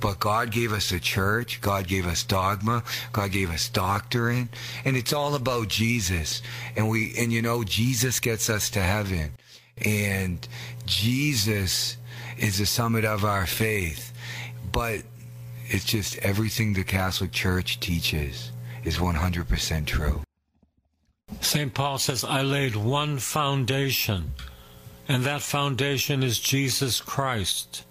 But 0.00 0.20
God 0.20 0.50
gave 0.50 0.72
us 0.72 0.92
a 0.92 1.00
church, 1.00 1.60
God 1.60 1.86
gave 1.86 2.06
us 2.06 2.24
dogma, 2.24 2.82
God 3.12 3.30
gave 3.30 3.50
us 3.50 3.68
doctrine, 3.68 4.50
and 4.84 4.96
it's 4.96 5.12
all 5.12 5.34
about 5.34 5.68
Jesus. 5.68 6.42
And 6.76 6.88
we 6.88 7.14
and 7.18 7.32
you 7.32 7.40
know 7.40 7.64
Jesus 7.64 8.20
gets 8.20 8.50
us 8.50 8.70
to 8.70 8.80
heaven. 8.80 9.32
And 9.78 10.46
Jesus 10.86 11.96
is 12.38 12.58
the 12.58 12.66
summit 12.66 13.04
of 13.04 13.24
our 13.24 13.46
faith. 13.46 14.12
But 14.70 15.02
it's 15.66 15.84
just 15.84 16.18
everything 16.18 16.74
the 16.74 16.84
Catholic 16.84 17.32
Church 17.32 17.80
teaches 17.80 18.52
is 18.84 18.98
100% 18.98 19.86
true. 19.86 20.22
St. 21.40 21.72
Paul 21.72 21.98
says, 21.98 22.22
I 22.22 22.42
laid 22.42 22.76
one 22.76 23.18
foundation, 23.18 24.34
and 25.08 25.24
that 25.24 25.42
foundation 25.42 26.22
is 26.22 26.38
Jesus 26.38 27.00
Christ. 27.00 27.84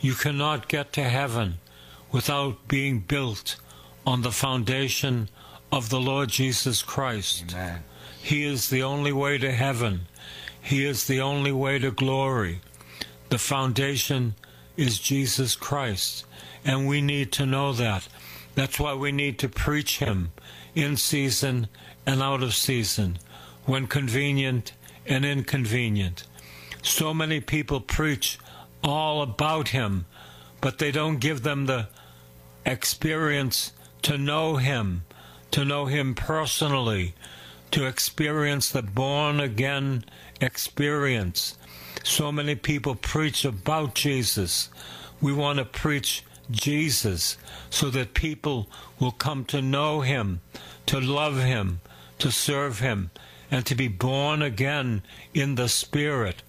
You 0.00 0.14
cannot 0.14 0.68
get 0.68 0.92
to 0.94 1.04
heaven 1.04 1.58
without 2.12 2.68
being 2.68 3.00
built 3.00 3.56
on 4.06 4.22
the 4.22 4.32
foundation 4.32 5.28
of 5.72 5.88
the 5.88 6.00
Lord 6.00 6.28
Jesus 6.28 6.82
Christ. 6.82 7.52
Amen. 7.52 7.82
He 8.22 8.44
is 8.44 8.68
the 8.68 8.82
only 8.82 9.12
way 9.12 9.38
to 9.38 9.52
heaven. 9.52 10.02
He 10.60 10.84
is 10.84 11.06
the 11.06 11.20
only 11.20 11.52
way 11.52 11.78
to 11.78 11.90
glory. 11.90 12.60
The 13.28 13.38
foundation 13.38 14.34
is 14.76 14.98
Jesus 14.98 15.54
Christ, 15.54 16.24
and 16.64 16.86
we 16.86 17.00
need 17.00 17.32
to 17.32 17.46
know 17.46 17.72
that. 17.72 18.08
That's 18.54 18.78
why 18.78 18.94
we 18.94 19.12
need 19.12 19.38
to 19.40 19.48
preach 19.48 19.98
Him 19.98 20.32
in 20.74 20.96
season 20.96 21.68
and 22.04 22.22
out 22.22 22.42
of 22.42 22.54
season, 22.54 23.18
when 23.64 23.86
convenient 23.86 24.72
and 25.06 25.24
inconvenient. 25.24 26.24
So 26.82 27.12
many 27.12 27.40
people 27.40 27.80
preach 27.80 28.38
all 28.82 29.22
about 29.22 29.68
Him, 29.68 30.06
but 30.60 30.78
they 30.78 30.90
don't 30.90 31.18
give 31.18 31.42
them 31.42 31.66
the 31.66 31.88
experience 32.64 33.72
to 34.02 34.18
know 34.18 34.56
Him, 34.56 35.04
to 35.52 35.64
know 35.64 35.86
Him 35.86 36.14
personally, 36.14 37.14
to 37.70 37.86
experience 37.86 38.70
the 38.70 38.82
born 38.82 39.40
again 39.40 40.04
experience. 40.40 41.56
So 42.04 42.30
many 42.30 42.54
people 42.54 42.94
preach 42.94 43.44
about 43.44 43.94
Jesus. 43.94 44.68
We 45.20 45.32
want 45.32 45.58
to 45.58 45.64
preach 45.64 46.24
Jesus 46.50 47.36
so 47.70 47.90
that 47.90 48.14
people 48.14 48.68
will 49.00 49.12
come 49.12 49.44
to 49.46 49.60
know 49.60 50.00
Him, 50.02 50.40
to 50.86 51.00
love 51.00 51.38
Him, 51.38 51.80
to 52.18 52.30
serve 52.30 52.80
Him, 52.80 53.10
and 53.50 53.66
to 53.66 53.74
be 53.74 53.88
born 53.88 54.42
again 54.42 55.02
in 55.34 55.54
the 55.56 55.68
Spirit. 55.68 56.42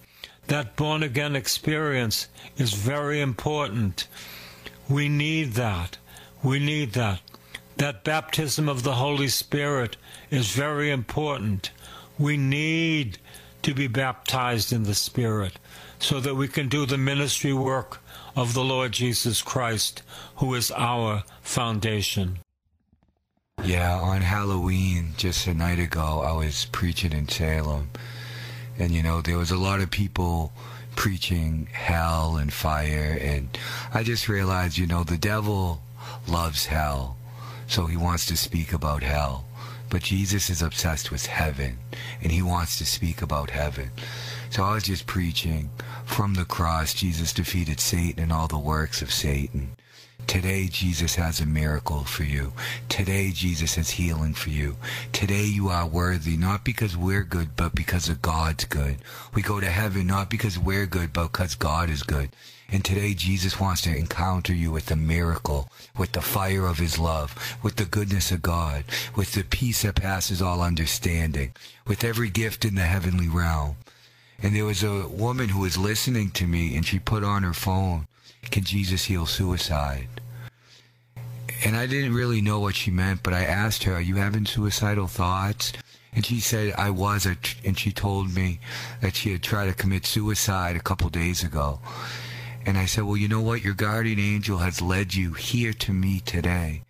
That 0.48 0.76
born 0.76 1.02
again 1.02 1.36
experience 1.36 2.26
is 2.56 2.72
very 2.72 3.20
important. 3.20 4.08
We 4.88 5.08
need 5.08 5.52
that. 5.52 5.98
We 6.42 6.58
need 6.58 6.92
that. 6.94 7.20
That 7.76 8.02
baptism 8.02 8.66
of 8.66 8.82
the 8.82 8.94
Holy 8.94 9.28
Spirit 9.28 9.98
is 10.30 10.50
very 10.50 10.90
important. 10.90 11.70
We 12.18 12.38
need 12.38 13.18
to 13.62 13.74
be 13.74 13.88
baptized 13.88 14.72
in 14.72 14.84
the 14.84 14.94
Spirit 14.94 15.58
so 15.98 16.18
that 16.20 16.34
we 16.34 16.48
can 16.48 16.68
do 16.68 16.86
the 16.86 16.96
ministry 16.96 17.52
work 17.52 18.00
of 18.34 18.54
the 18.54 18.64
Lord 18.64 18.92
Jesus 18.92 19.42
Christ, 19.42 20.02
who 20.36 20.54
is 20.54 20.70
our 20.70 21.24
foundation. 21.42 22.38
Yeah, 23.62 24.00
on 24.00 24.22
Halloween, 24.22 25.12
just 25.18 25.46
a 25.46 25.52
night 25.52 25.78
ago, 25.78 26.22
I 26.24 26.32
was 26.32 26.66
preaching 26.72 27.12
in 27.12 27.28
Salem. 27.28 27.90
And, 28.78 28.92
you 28.92 29.02
know, 29.02 29.20
there 29.20 29.38
was 29.38 29.50
a 29.50 29.56
lot 29.56 29.80
of 29.80 29.90
people 29.90 30.52
preaching 30.94 31.68
hell 31.72 32.36
and 32.36 32.52
fire. 32.52 33.18
And 33.20 33.56
I 33.92 34.02
just 34.02 34.28
realized, 34.28 34.78
you 34.78 34.86
know, 34.86 35.04
the 35.04 35.18
devil 35.18 35.80
loves 36.26 36.66
hell. 36.66 37.16
So 37.66 37.86
he 37.86 37.96
wants 37.96 38.26
to 38.26 38.36
speak 38.36 38.72
about 38.72 39.02
hell. 39.02 39.44
But 39.90 40.02
Jesus 40.02 40.50
is 40.50 40.62
obsessed 40.62 41.10
with 41.10 41.26
heaven. 41.26 41.78
And 42.22 42.32
he 42.32 42.42
wants 42.42 42.78
to 42.78 42.86
speak 42.86 43.22
about 43.22 43.50
heaven. 43.50 43.90
So 44.50 44.64
I 44.64 44.74
was 44.74 44.84
just 44.84 45.06
preaching 45.06 45.70
from 46.04 46.34
the 46.34 46.44
cross, 46.44 46.94
Jesus 46.94 47.32
defeated 47.32 47.80
Satan 47.80 48.22
and 48.22 48.32
all 48.32 48.48
the 48.48 48.58
works 48.58 49.02
of 49.02 49.12
Satan. 49.12 49.76
Today, 50.26 50.68
Jesus 50.68 51.14
has 51.14 51.40
a 51.40 51.46
miracle 51.46 52.04
for 52.04 52.24
you. 52.24 52.52
Today, 52.88 53.30
Jesus 53.32 53.76
has 53.76 53.90
healing 53.90 54.34
for 54.34 54.50
you. 54.50 54.76
Today, 55.12 55.44
you 55.44 55.68
are 55.68 55.86
worthy, 55.86 56.36
not 56.36 56.64
because 56.64 56.96
we're 56.96 57.24
good, 57.24 57.56
but 57.56 57.74
because 57.74 58.08
of 58.08 58.20
God's 58.20 58.64
good. 58.64 58.98
We 59.34 59.42
go 59.42 59.58
to 59.60 59.70
heaven 59.70 60.06
not 60.06 60.28
because 60.28 60.58
we're 60.58 60.86
good, 60.86 61.12
but 61.12 61.28
because 61.32 61.54
God 61.54 61.88
is 61.88 62.02
good. 62.02 62.30
And 62.70 62.84
today, 62.84 63.14
Jesus 63.14 63.58
wants 63.58 63.80
to 63.82 63.96
encounter 63.96 64.52
you 64.52 64.70
with 64.70 64.86
the 64.86 64.96
miracle, 64.96 65.70
with 65.96 66.12
the 66.12 66.20
fire 66.20 66.66
of 66.66 66.78
his 66.78 66.98
love, 66.98 67.34
with 67.62 67.76
the 67.76 67.86
goodness 67.86 68.30
of 68.30 68.42
God, 68.42 68.84
with 69.16 69.32
the 69.32 69.44
peace 69.44 69.82
that 69.82 69.94
passes 69.94 70.42
all 70.42 70.60
understanding, 70.60 71.54
with 71.86 72.04
every 72.04 72.28
gift 72.28 72.66
in 72.66 72.74
the 72.74 72.82
heavenly 72.82 73.28
realm. 73.28 73.76
And 74.42 74.54
there 74.54 74.66
was 74.66 74.82
a 74.82 75.08
woman 75.08 75.48
who 75.48 75.60
was 75.60 75.78
listening 75.78 76.30
to 76.32 76.46
me, 76.46 76.76
and 76.76 76.84
she 76.84 76.98
put 76.98 77.24
on 77.24 77.42
her 77.42 77.54
phone, 77.54 78.06
Can 78.50 78.64
Jesus 78.64 79.04
heal 79.04 79.26
suicide? 79.26 80.08
And 81.64 81.76
I 81.76 81.86
didn't 81.86 82.14
really 82.14 82.40
know 82.40 82.60
what 82.60 82.76
she 82.76 82.90
meant, 82.90 83.22
but 83.22 83.34
I 83.34 83.44
asked 83.44 83.82
her, 83.84 83.94
Are 83.94 84.00
you 84.00 84.16
having 84.16 84.46
suicidal 84.46 85.06
thoughts? 85.06 85.72
And 86.14 86.24
she 86.24 86.40
said, 86.40 86.74
I 86.76 86.90
was. 86.90 87.26
And 87.26 87.78
she 87.78 87.92
told 87.92 88.34
me 88.34 88.60
that 89.00 89.16
she 89.16 89.32
had 89.32 89.42
tried 89.42 89.66
to 89.66 89.74
commit 89.74 90.06
suicide 90.06 90.76
a 90.76 90.80
couple 90.80 91.08
days 91.10 91.42
ago. 91.42 91.80
And 92.64 92.78
I 92.78 92.86
said, 92.86 93.04
Well, 93.04 93.16
you 93.16 93.28
know 93.28 93.40
what? 93.40 93.62
Your 93.62 93.74
guardian 93.74 94.18
angel 94.18 94.58
has 94.58 94.80
led 94.80 95.14
you 95.14 95.32
here 95.32 95.72
to 95.74 95.92
me 95.92 96.20
today. 96.20 96.82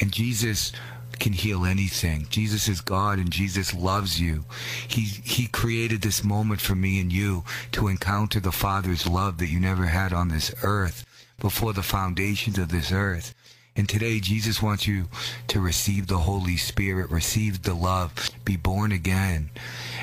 And 0.00 0.12
Jesus 0.12 0.72
can 1.18 1.32
heal 1.32 1.64
anything. 1.64 2.26
Jesus 2.30 2.68
is 2.68 2.80
God 2.80 3.18
and 3.18 3.30
Jesus 3.30 3.74
loves 3.74 4.20
you. 4.20 4.44
He 4.86 5.02
he 5.02 5.46
created 5.46 6.02
this 6.02 6.24
moment 6.24 6.60
for 6.60 6.74
me 6.74 7.00
and 7.00 7.12
you 7.12 7.44
to 7.72 7.88
encounter 7.88 8.40
the 8.40 8.52
Father's 8.52 9.06
love 9.06 9.38
that 9.38 9.48
you 9.48 9.60
never 9.60 9.86
had 9.86 10.12
on 10.12 10.28
this 10.28 10.54
earth 10.62 11.04
before 11.38 11.72
the 11.72 11.82
foundations 11.82 12.58
of 12.58 12.68
this 12.68 12.92
earth. 12.92 13.34
And 13.76 13.86
today, 13.86 14.20
Jesus 14.20 14.62
wants 14.62 14.86
you 14.86 15.08
to 15.48 15.60
receive 15.60 16.06
the 16.06 16.18
Holy 16.18 16.56
Spirit, 16.56 17.10
receive 17.10 17.62
the 17.62 17.74
love, 17.74 18.30
be 18.42 18.56
born 18.56 18.90
again. 18.90 19.50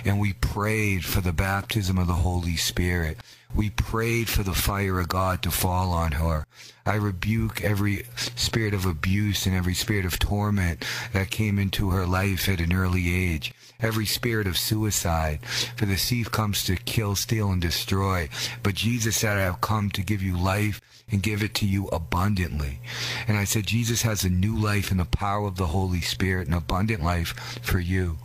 And 0.05 0.19
we 0.19 0.33
prayed 0.33 1.03
for 1.03 1.21
the 1.21 1.33
baptism 1.33 1.97
of 1.97 2.05
the 2.05 2.13
Holy 2.13 2.55
Spirit. 2.55 3.17
We 3.55 3.69
prayed 3.69 4.29
for 4.29 4.43
the 4.43 4.53
fire 4.53 4.99
of 4.99 5.09
God 5.09 5.41
to 5.43 5.51
fall 5.51 5.91
on 5.91 6.13
her. 6.13 6.45
I 6.85 6.95
rebuke 6.95 7.63
every 7.63 8.03
spirit 8.35 8.73
of 8.73 8.85
abuse 8.85 9.45
and 9.45 9.55
every 9.55 9.75
spirit 9.75 10.05
of 10.05 10.19
torment 10.19 10.83
that 11.13 11.29
came 11.29 11.59
into 11.59 11.91
her 11.91 12.05
life 12.05 12.49
at 12.49 12.59
an 12.59 12.73
early 12.73 13.13
age. 13.13 13.53
Every 13.79 14.05
spirit 14.05 14.47
of 14.47 14.57
suicide. 14.57 15.45
For 15.75 15.85
the 15.85 15.95
thief 15.95 16.31
comes 16.31 16.63
to 16.65 16.75
kill, 16.75 17.15
steal, 17.15 17.51
and 17.51 17.61
destroy. 17.61 18.29
But 18.63 18.75
Jesus 18.75 19.17
said, 19.17 19.37
I 19.37 19.41
have 19.41 19.61
come 19.61 19.91
to 19.91 20.01
give 20.01 20.21
you 20.21 20.37
life 20.37 20.81
and 21.11 21.21
give 21.21 21.43
it 21.43 21.53
to 21.55 21.67
you 21.67 21.87
abundantly. 21.89 22.79
And 23.27 23.37
I 23.37 23.43
said, 23.43 23.67
Jesus 23.67 24.01
has 24.01 24.23
a 24.23 24.29
new 24.29 24.57
life 24.57 24.89
and 24.89 24.99
the 24.99 25.05
power 25.05 25.47
of 25.47 25.57
the 25.57 25.67
Holy 25.67 26.01
Spirit, 26.01 26.47
an 26.47 26.53
abundant 26.53 27.03
life 27.03 27.59
for 27.61 27.79
you. 27.79 28.17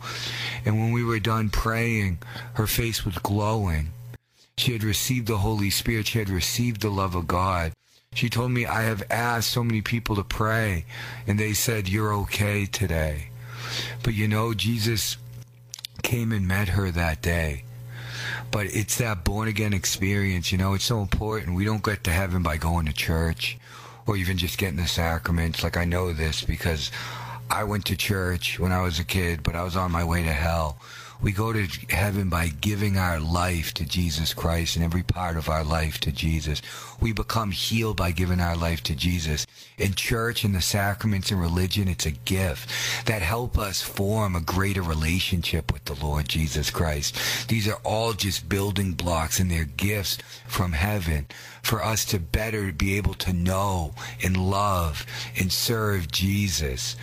And 0.65 0.79
when 0.79 0.91
we 0.91 1.03
were 1.03 1.19
done 1.19 1.49
praying, 1.49 2.19
her 2.53 2.67
face 2.67 3.05
was 3.05 3.17
glowing. 3.19 3.91
She 4.59 4.73
had 4.73 4.83
received 4.83 5.27
the 5.27 5.37
Holy 5.37 5.69
Spirit. 5.69 6.07
She 6.07 6.19
had 6.19 6.29
received 6.29 6.81
the 6.81 6.89
love 6.89 7.15
of 7.15 7.27
God. 7.27 7.71
She 8.13 8.29
told 8.29 8.51
me, 8.51 8.65
I 8.65 8.83
have 8.83 9.03
asked 9.09 9.51
so 9.51 9.63
many 9.63 9.81
people 9.81 10.15
to 10.15 10.23
pray, 10.23 10.85
and 11.25 11.39
they 11.39 11.53
said, 11.53 11.87
You're 11.87 12.13
okay 12.13 12.65
today. 12.65 13.29
But 14.03 14.13
you 14.13 14.27
know, 14.27 14.53
Jesus 14.53 15.17
came 16.03 16.31
and 16.31 16.47
met 16.47 16.69
her 16.69 16.91
that 16.91 17.21
day 17.21 17.63
but 18.51 18.67
it's 18.67 18.97
that 18.97 19.23
born 19.23 19.47
again 19.47 19.73
experience. 19.73 20.51
You 20.51 20.57
know, 20.57 20.73
it's 20.73 20.83
so 20.83 21.01
important. 21.01 21.55
We 21.55 21.65
don't 21.65 21.83
get 21.83 22.03
to 22.05 22.11
heaven 22.11 22.43
by 22.43 22.57
going 22.57 22.85
to 22.87 22.93
church 22.93 23.57
or 24.05 24.17
even 24.17 24.37
just 24.37 24.57
getting 24.57 24.77
the 24.77 24.87
sacraments. 24.87 25.63
Like 25.63 25.77
I 25.77 25.85
know 25.85 26.13
this 26.13 26.43
because 26.43 26.91
I 27.49 27.63
went 27.63 27.85
to 27.85 27.95
church 27.95 28.59
when 28.59 28.71
I 28.71 28.81
was 28.81 28.99
a 28.99 29.03
kid, 29.03 29.43
but 29.43 29.55
I 29.55 29.63
was 29.63 29.75
on 29.75 29.91
my 29.91 30.03
way 30.03 30.23
to 30.23 30.33
hell. 30.33 30.77
We 31.21 31.33
go 31.33 31.51
to 31.51 31.67
heaven 31.89 32.29
by 32.29 32.47
giving 32.47 32.97
our 32.97 33.19
life 33.19 33.73
to 33.73 33.85
Jesus 33.85 34.33
Christ 34.33 34.77
and 34.77 34.85
every 34.85 35.03
part 35.03 35.35
of 35.35 35.49
our 35.49 35.65
life 35.65 35.99
to 36.01 36.13
Jesus. 36.13 36.61
We 37.01 37.11
become 37.11 37.51
healed 37.51 37.97
by 37.97 38.11
giving 38.11 38.39
our 38.39 38.55
life 38.55 38.81
to 38.83 38.95
Jesus. 38.95 39.45
In 39.77 39.95
church 39.95 40.45
and 40.45 40.55
the 40.55 40.61
sacraments 40.61 41.29
and 41.29 41.41
religion, 41.41 41.89
it's 41.89 42.05
a 42.05 42.11
gift 42.11 42.69
that 43.05 43.21
help 43.21 43.57
us 43.57 43.81
form 43.81 44.33
a 44.33 44.41
greater 44.41 44.81
relationship 44.81 45.73
with 45.73 45.83
the 45.85 46.05
Lord 46.05 46.29
Jesus 46.29 46.71
Christ. 46.71 47.17
These 47.49 47.67
are 47.67 47.79
all 47.83 48.13
just 48.13 48.47
building 48.47 48.93
blocks 48.93 49.41
and 49.41 49.51
they're 49.51 49.65
gifts 49.65 50.19
from 50.47 50.71
heaven 50.71 51.27
for 51.61 51.83
us 51.83 52.05
to 52.05 52.19
better 52.19 52.71
be 52.71 52.95
able 52.95 53.13
to 53.15 53.33
know 53.33 53.93
and 54.23 54.37
love 54.37 55.05
and 55.37 55.51
serve 55.51 56.09
Jesus. 56.09 56.95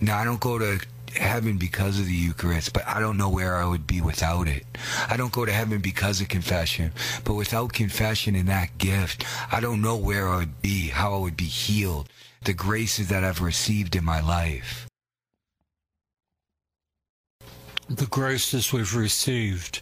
Now, 0.00 0.18
I 0.18 0.24
don't 0.24 0.40
go 0.40 0.58
to 0.58 0.80
heaven 1.14 1.58
because 1.58 1.98
of 1.98 2.06
the 2.06 2.12
Eucharist, 2.12 2.72
but 2.72 2.86
I 2.86 3.00
don't 3.00 3.16
know 3.16 3.28
where 3.28 3.56
I 3.56 3.66
would 3.66 3.86
be 3.86 4.00
without 4.00 4.48
it. 4.48 4.64
I 5.08 5.16
don't 5.16 5.32
go 5.32 5.44
to 5.44 5.52
heaven 5.52 5.80
because 5.80 6.20
of 6.20 6.28
confession, 6.28 6.92
but 7.24 7.34
without 7.34 7.72
confession 7.72 8.34
and 8.34 8.48
that 8.48 8.78
gift, 8.78 9.24
I 9.50 9.60
don't 9.60 9.82
know 9.82 9.96
where 9.96 10.28
I 10.28 10.38
would 10.38 10.62
be, 10.62 10.88
how 10.88 11.14
I 11.14 11.18
would 11.18 11.36
be 11.36 11.44
healed, 11.44 12.08
the 12.44 12.54
graces 12.54 13.08
that 13.08 13.24
I've 13.24 13.40
received 13.40 13.94
in 13.94 14.04
my 14.04 14.20
life. 14.20 14.86
The 17.88 18.06
graces 18.06 18.72
we've 18.72 18.94
received 18.94 19.80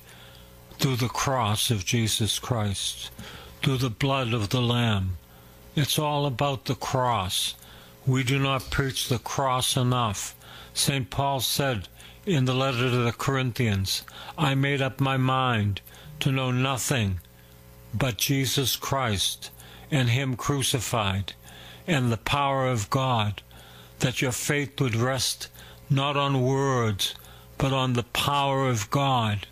through 0.78 0.96
the 0.96 1.08
cross 1.08 1.70
of 1.70 1.84
Jesus 1.84 2.38
Christ, 2.38 3.10
through 3.62 3.76
the 3.76 3.90
blood 3.90 4.32
of 4.32 4.48
the 4.48 4.62
Lamb. 4.62 5.18
It's 5.76 5.98
all 5.98 6.26
about 6.26 6.64
the 6.64 6.74
cross. 6.74 7.54
We 8.06 8.24
do 8.24 8.38
not 8.38 8.70
preach 8.70 9.08
the 9.08 9.18
cross 9.18 9.76
enough. 9.76 10.34
St. 10.74 11.10
Paul 11.10 11.40
said 11.40 11.88
in 12.26 12.44
the 12.44 12.54
letter 12.54 12.90
to 12.90 12.96
the 12.98 13.12
Corinthians, 13.12 14.02
I 14.38 14.54
made 14.54 14.80
up 14.80 15.00
my 15.00 15.16
mind 15.16 15.80
to 16.20 16.30
know 16.30 16.50
nothing 16.50 17.20
but 17.92 18.18
Jesus 18.18 18.76
Christ 18.76 19.50
and 19.90 20.08
Him 20.08 20.36
crucified 20.36 21.34
and 21.86 22.12
the 22.12 22.16
power 22.16 22.66
of 22.68 22.90
God, 22.90 23.42
that 23.98 24.22
your 24.22 24.32
faith 24.32 24.80
would 24.80 24.94
rest 24.94 25.48
not 25.88 26.16
on 26.16 26.42
words, 26.42 27.14
but 27.58 27.72
on 27.72 27.94
the 27.94 28.04
power 28.04 28.68
of 28.68 28.90
God. 28.90 29.46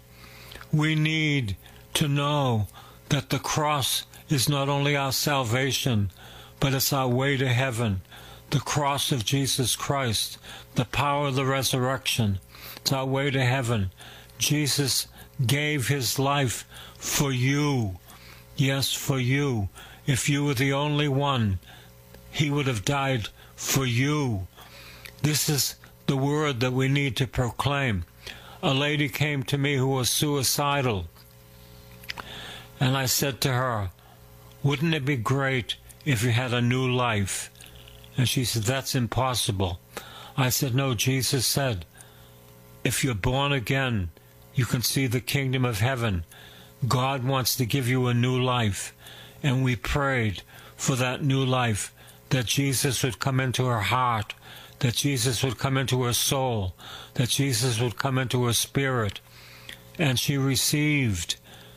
We 0.72 0.94
need 0.94 1.56
to 1.94 2.06
know 2.06 2.68
that 3.08 3.30
the 3.30 3.38
cross 3.38 4.04
is 4.28 4.48
not 4.48 4.68
only 4.68 4.94
our 4.94 5.12
salvation, 5.12 6.10
but 6.60 6.75
it's 6.75 6.92
our 6.92 7.08
way 7.08 7.37
to 7.37 7.48
heaven. 7.48 8.02
The 8.50 8.60
cross 8.60 9.12
of 9.12 9.24
Jesus 9.24 9.76
Christ, 9.76 10.38
the 10.74 10.86
power 10.86 11.28
of 11.28 11.34
the 11.34 11.44
resurrection, 11.44 12.38
it's 12.76 12.92
our 12.92 13.04
way 13.04 13.30
to 13.30 13.44
heaven. 13.44 13.90
Jesus 14.38 15.06
gave 15.44 15.88
his 15.88 16.18
life 16.18 16.66
for 16.96 17.32
you. 17.32 17.98
Yes, 18.56 18.92
for 18.92 19.18
you. 19.18 19.68
If 20.06 20.28
you 20.28 20.44
were 20.44 20.54
the 20.54 20.72
only 20.72 21.08
one, 21.08 21.58
he 22.30 22.50
would 22.50 22.66
have 22.66 22.84
died 22.84 23.28
for 23.54 23.84
you. 23.84 24.46
This 25.22 25.48
is 25.48 25.74
the 26.06 26.16
word 26.16 26.60
that 26.60 26.72
we 26.72 26.88
need 26.88 27.16
to 27.16 27.26
proclaim. 27.26 28.04
A 28.62 28.72
lady 28.72 29.08
came 29.08 29.42
to 29.44 29.58
me 29.58 29.76
who 29.76 29.88
was 29.88 30.08
suicidal. 30.08 31.06
And 32.80 32.96
I 32.96 33.06
said 33.06 33.40
to 33.42 33.52
her, 33.52 33.90
Wouldn't 34.62 34.94
it 34.94 35.04
be 35.04 35.16
great 35.16 35.76
if 36.04 36.22
you 36.22 36.30
had 36.30 36.54
a 36.54 36.62
new 36.62 36.90
life? 36.90 37.50
And 38.18 38.28
she 38.28 38.44
said, 38.44 38.64
That's 38.64 38.96
impossible. 38.96 39.78
I 40.37 40.48
said, 40.50 40.75
No, 40.75 40.92
Jesus 40.94 41.46
said, 41.46 41.87
If 42.82 43.04
you're 43.04 43.14
born 43.14 43.52
again, 43.52 44.10
you 44.54 44.66
can 44.66 44.82
see 44.82 45.06
the 45.06 45.20
kingdom 45.20 45.64
of 45.64 45.78
heaven. 45.78 46.25
God 46.87 47.22
wants 47.22 47.54
to 47.56 47.64
give 47.64 47.88
you 47.88 48.08
a 48.08 48.14
new 48.14 48.37
life. 48.37 48.92
And 49.40 49.62
we 49.62 49.76
prayed 49.76 50.42
for 50.76 50.96
that 50.96 51.22
new 51.22 51.44
life, 51.44 51.94
that 52.30 52.46
Jesus 52.46 53.04
would 53.04 53.20
come 53.20 53.38
into 53.38 53.66
her 53.66 53.80
heart, 53.80 54.34
that 54.80 54.94
Jesus 54.94 55.44
would 55.44 55.56
come 55.56 55.76
into 55.76 56.02
her 56.02 56.12
soul, 56.12 56.75
that 57.14 57.28
Jesus 57.28 57.80
would 57.80 57.96
come 57.96 58.18
into 58.18 58.44
her 58.46 58.52
spirit. 58.52 59.20
And 59.96 60.18
she 60.18 60.37
received. 60.37 61.37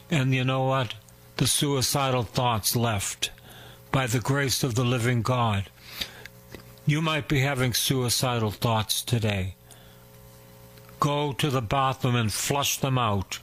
And 0.10 0.34
you 0.34 0.44
know 0.44 0.64
what? 0.64 0.96
The 1.38 1.46
suicidal 1.46 2.24
thoughts 2.24 2.76
left 2.76 3.30
by 3.92 4.08
the 4.08 4.20
grace 4.20 4.64
of 4.64 4.74
the 4.74 4.84
living 4.86 5.22
God. 5.22 5.70
You 6.86 7.02
might 7.02 7.28
be 7.28 7.40
having 7.40 7.74
suicidal 7.74 8.52
thoughts 8.52 9.02
today. 9.02 9.56
Go 11.00 11.32
to 11.34 11.50
the 11.50 11.62
bathroom 11.62 12.16
and 12.16 12.32
flush 12.34 12.78
them 12.78 12.98
out. 12.98 13.40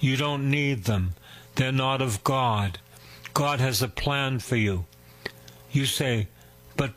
You 0.00 0.16
don't 0.16 0.50
need 0.50 0.84
them. 0.84 1.14
They're 1.56 1.72
not 1.72 2.00
of 2.00 2.22
God. 2.24 2.78
God 3.34 3.60
has 3.60 3.82
a 3.82 3.88
plan 3.88 4.38
for 4.38 4.56
you. 4.56 4.84
You 5.72 5.86
say, 5.86 6.28
but 6.76 6.92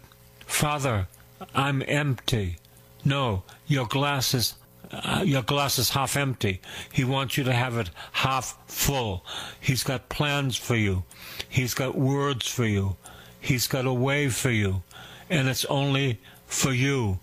Father, 0.45 1.07
I'm 1.53 1.83
empty. 1.87 2.57
No, 3.03 3.43
your 3.67 3.87
glass 3.87 4.33
is 4.33 4.55
uh, 4.91 5.23
your 5.25 5.41
glass 5.41 5.79
is 5.79 5.91
half 5.91 6.17
empty. 6.17 6.61
He 6.91 7.03
wants 7.03 7.37
you 7.37 7.43
to 7.45 7.53
have 7.53 7.77
it 7.77 7.89
half 8.11 8.57
full. 8.67 9.25
He's 9.59 9.83
got 9.83 10.09
plans 10.09 10.57
for 10.57 10.75
you. 10.75 11.03
He's 11.47 11.73
got 11.73 11.97
words 11.97 12.47
for 12.47 12.65
you. 12.65 12.97
He's 13.39 13.67
got 13.67 13.85
a 13.85 13.93
way 13.93 14.29
for 14.29 14.51
you. 14.51 14.83
And 15.31 15.47
it's 15.47 15.65
only 15.65 16.19
for 16.45 16.73
you. 16.73 17.17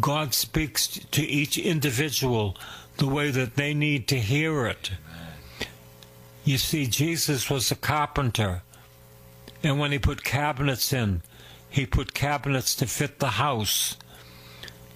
God 0.00 0.34
speaks 0.34 0.86
to 0.86 1.22
each 1.22 1.56
individual 1.56 2.56
the 2.98 3.08
way 3.08 3.30
that 3.30 3.56
they 3.56 3.72
need 3.72 4.06
to 4.08 4.20
hear 4.20 4.66
it. 4.66 4.92
You 6.44 6.58
see, 6.58 6.86
Jesus 6.86 7.50
was 7.50 7.70
a 7.70 7.74
carpenter. 7.74 8.62
And 9.62 9.80
when 9.80 9.92
he 9.92 9.98
put 9.98 10.22
cabinets 10.22 10.92
in, 10.92 11.22
he 11.70 11.86
put 11.86 12.14
cabinets 12.14 12.74
to 12.76 12.86
fit 12.86 13.18
the 13.18 13.30
house. 13.30 13.96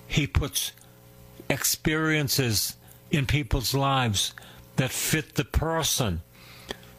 He 0.06 0.26
puts 0.26 0.72
experiences 1.48 2.76
in 3.10 3.26
people's 3.26 3.74
lives 3.74 4.34
that 4.76 4.90
fit 4.90 5.36
the 5.36 5.44
person. 5.44 6.20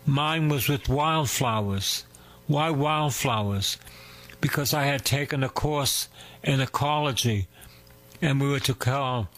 Mine 0.06 0.50
was 0.50 0.68
with 0.68 0.90
wildflowers. 0.90 2.06
Why 2.48 2.70
wildflowers? 2.72 3.78
Because 4.44 4.74
I 4.74 4.84
had 4.84 5.06
taken 5.06 5.42
a 5.42 5.48
course 5.48 6.10
in 6.44 6.60
ecology 6.60 7.48
and 8.22 8.42
we 8.42 8.50
were 8.50 8.60
to 8.60 8.74
call, 8.74 9.30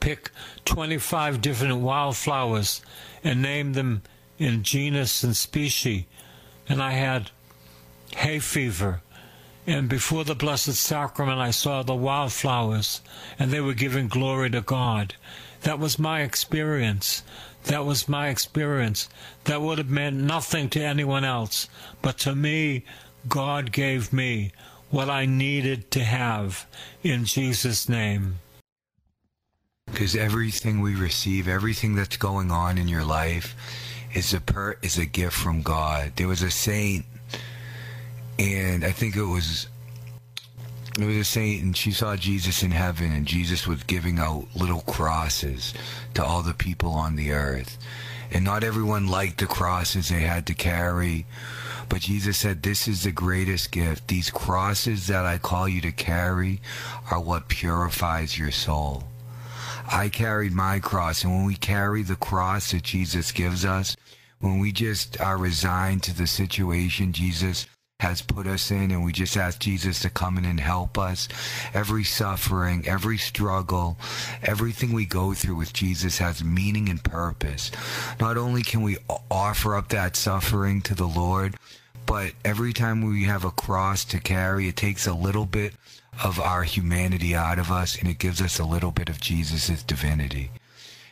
pick 0.00 0.30
25 0.64 1.42
different 1.42 1.80
wildflowers 1.80 2.80
and 3.22 3.42
name 3.42 3.74
them 3.74 4.00
in 4.38 4.62
genus 4.62 5.22
and 5.22 5.36
species. 5.36 6.04
And 6.70 6.82
I 6.82 6.92
had 6.92 7.32
hay 8.16 8.38
fever 8.38 9.02
and 9.68 9.86
before 9.86 10.24
the 10.24 10.34
Blessed 10.34 10.76
Sacrament, 10.76 11.38
I 11.38 11.50
saw 11.50 11.82
the 11.82 11.94
wildflowers, 11.94 13.02
and 13.38 13.50
they 13.50 13.60
were 13.60 13.74
giving 13.74 14.08
glory 14.08 14.48
to 14.48 14.62
God. 14.62 15.14
That 15.60 15.78
was 15.78 15.98
my 15.98 16.22
experience. 16.22 17.22
That 17.64 17.84
was 17.84 18.08
my 18.08 18.28
experience. 18.28 19.10
That 19.44 19.60
would 19.60 19.76
have 19.76 19.90
meant 19.90 20.16
nothing 20.16 20.70
to 20.70 20.80
anyone 20.80 21.22
else. 21.22 21.68
But 22.00 22.16
to 22.20 22.34
me, 22.34 22.84
God 23.28 23.72
gave 23.72 24.12
me 24.12 24.52
what 24.90 25.10
I 25.10 25.26
needed 25.26 25.90
to 25.92 26.00
have 26.00 26.66
in 27.02 27.24
Jesus' 27.24 27.88
name. 27.88 28.38
Because 29.86 30.16
everything 30.16 30.80
we 30.80 30.94
receive, 30.94 31.48
everything 31.48 31.94
that's 31.94 32.16
going 32.16 32.50
on 32.50 32.78
in 32.78 32.88
your 32.88 33.04
life, 33.04 33.54
is 34.14 34.32
a 34.32 34.40
per 34.40 34.76
is 34.82 34.98
a 34.98 35.06
gift 35.06 35.36
from 35.36 35.62
God. 35.62 36.12
There 36.16 36.28
was 36.28 36.42
a 36.42 36.50
saint 36.50 37.04
and 38.38 38.84
I 38.84 38.92
think 38.92 39.16
it 39.16 39.24
was 39.24 39.68
it 40.98 41.04
was 41.04 41.16
a 41.16 41.24
saint, 41.24 41.62
and 41.62 41.76
she 41.76 41.92
saw 41.92 42.16
Jesus 42.16 42.62
in 42.64 42.72
heaven, 42.72 43.12
and 43.12 43.24
Jesus 43.24 43.68
was 43.68 43.84
giving 43.84 44.18
out 44.18 44.48
little 44.56 44.80
crosses 44.80 45.72
to 46.14 46.24
all 46.24 46.42
the 46.42 46.54
people 46.54 46.90
on 46.90 47.14
the 47.14 47.30
earth. 47.30 47.78
And 48.32 48.44
not 48.44 48.64
everyone 48.64 49.06
liked 49.06 49.38
the 49.38 49.46
crosses 49.46 50.08
they 50.08 50.20
had 50.20 50.46
to 50.48 50.54
carry. 50.54 51.24
But 51.88 52.00
Jesus 52.00 52.36
said, 52.36 52.62
This 52.62 52.86
is 52.86 53.02
the 53.02 53.12
greatest 53.12 53.72
gift. 53.72 54.08
These 54.08 54.30
crosses 54.30 55.06
that 55.06 55.24
I 55.24 55.38
call 55.38 55.68
you 55.68 55.80
to 55.82 55.92
carry 55.92 56.60
are 57.10 57.20
what 57.20 57.48
purifies 57.48 58.38
your 58.38 58.50
soul. 58.50 59.04
I 59.90 60.10
carried 60.10 60.52
my 60.52 60.80
cross, 60.80 61.24
and 61.24 61.34
when 61.34 61.46
we 61.46 61.56
carry 61.56 62.02
the 62.02 62.16
cross 62.16 62.72
that 62.72 62.82
Jesus 62.82 63.32
gives 63.32 63.64
us, 63.64 63.96
when 64.40 64.58
we 64.58 64.70
just 64.70 65.20
are 65.20 65.38
resigned 65.38 66.02
to 66.04 66.14
the 66.14 66.26
situation 66.26 67.12
Jesus 67.12 67.66
has 68.00 68.22
put 68.22 68.46
us 68.46 68.70
in 68.70 68.92
and 68.92 69.04
we 69.04 69.10
just 69.10 69.36
ask 69.36 69.58
Jesus 69.58 69.98
to 69.98 70.08
come 70.08 70.38
in 70.38 70.44
and 70.44 70.60
help 70.60 70.96
us. 70.96 71.26
Every 71.74 72.04
suffering, 72.04 72.86
every 72.86 73.18
struggle, 73.18 73.98
everything 74.40 74.92
we 74.92 75.04
go 75.04 75.34
through 75.34 75.56
with 75.56 75.72
Jesus 75.72 76.18
has 76.18 76.44
meaning 76.44 76.88
and 76.88 77.02
purpose. 77.02 77.72
Not 78.20 78.36
only 78.36 78.62
can 78.62 78.82
we 78.82 78.98
offer 79.32 79.74
up 79.74 79.88
that 79.88 80.14
suffering 80.14 80.80
to 80.82 80.94
the 80.94 81.08
Lord, 81.08 81.56
but 82.06 82.34
every 82.44 82.72
time 82.72 83.02
we 83.02 83.24
have 83.24 83.44
a 83.44 83.50
cross 83.50 84.04
to 84.04 84.20
carry, 84.20 84.68
it 84.68 84.76
takes 84.76 85.08
a 85.08 85.12
little 85.12 85.46
bit 85.46 85.74
of 86.22 86.38
our 86.38 86.62
humanity 86.62 87.34
out 87.34 87.58
of 87.58 87.72
us 87.72 87.98
and 87.98 88.08
it 88.08 88.20
gives 88.20 88.40
us 88.40 88.60
a 88.60 88.64
little 88.64 88.92
bit 88.92 89.08
of 89.08 89.20
Jesus' 89.20 89.82
divinity. 89.82 90.52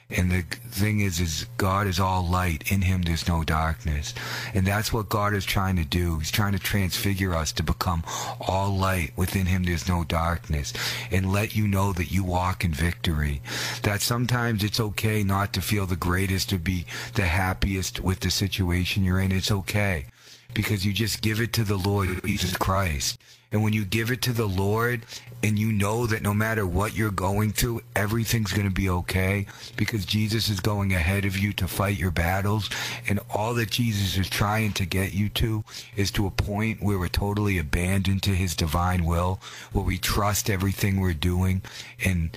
And 0.09 0.31
the 0.31 0.43
thing 0.71 1.01
is, 1.01 1.19
is 1.19 1.47
God 1.57 1.89
is 1.89 1.99
all 1.99 2.25
light. 2.25 2.71
In 2.71 2.83
him 2.83 3.03
there's 3.03 3.27
no 3.27 3.43
darkness. 3.43 4.15
And 4.55 4.65
that's 4.65 4.93
what 4.93 5.09
God 5.09 5.35
is 5.35 5.45
trying 5.45 5.77
to 5.77 5.85
do. 5.85 6.19
He's 6.19 6.31
trying 6.31 6.53
to 6.53 6.61
transfigure 6.61 7.35
us 7.35 7.51
to 7.53 7.65
become 7.65 8.05
all 8.41 8.77
light. 8.77 9.13
Within 9.17 9.47
him 9.47 9.65
there's 9.65 9.89
no 9.89 10.05
darkness. 10.05 10.73
And 11.11 11.33
let 11.33 11.57
you 11.57 11.67
know 11.67 11.93
that 11.93 12.13
you 12.13 12.23
walk 12.23 12.65
in 12.65 12.73
victory. 12.73 13.43
That 13.83 14.01
sometimes 14.01 14.63
it's 14.63 14.79
okay 14.79 15.25
not 15.25 15.53
to 15.55 15.61
feel 15.61 15.87
the 15.87 15.97
greatest, 15.97 16.51
to 16.51 16.59
be 16.59 16.87
the 17.15 17.27
happiest 17.27 18.01
with 18.01 18.21
the 18.21 18.31
situation 18.31 19.03
you're 19.03 19.21
in. 19.21 19.33
It's 19.33 19.51
okay 19.51 20.07
because 20.55 20.87
you 20.87 20.93
just 20.93 21.21
give 21.21 21.41
it 21.41 21.53
to 21.55 21.65
the 21.65 21.77
Lord 21.77 22.25
Jesus 22.25 22.57
Christ. 22.57 23.19
And 23.53 23.63
when 23.63 23.73
you 23.73 23.85
give 23.85 24.11
it 24.11 24.23
to 24.23 24.33
the 24.33 24.47
Lord 24.47 25.03
and 25.43 25.59
you 25.59 25.73
know 25.73 26.07
that 26.07 26.23
no 26.23 26.35
matter 26.35 26.67
what 26.67 26.97
you're 26.97 27.11
going 27.11 27.53
through, 27.53 27.83
everything's 27.95 28.53
going 28.53 28.69
to 28.69 28.75
be 28.75 28.89
okay 28.89 29.47
because 29.77 30.05
Jesus 30.05 30.49
is 30.49 30.61
going 30.61 30.93
ahead 30.93 31.25
of 31.25 31.39
you 31.39 31.53
to 31.55 31.69
fight 31.69 31.99
your 31.99 32.11
battles. 32.11 32.69
And 33.09 33.21
all 33.33 33.55
that 33.55 33.71
Jesus 33.71 34.17
is 34.17 34.29
trying 34.29 34.73
to 34.73 34.85
get 34.85 35.15
you 35.15 35.29
to 35.31 35.65
is 35.97 36.11
to 36.13 36.27
a 36.27 36.31
point 36.31 36.83
where 36.83 36.99
we're 36.99 37.09
totally 37.09 37.59
abandoned 37.59 38.23
to 38.25 38.31
his 38.31 38.57
divine 38.57 39.05
will, 39.05 39.41
where 39.73 39.85
we 39.85 39.99
trust 39.99 40.51
everything 40.51 41.01
we're 41.01 41.13
doing. 41.13 41.63
And 42.05 42.37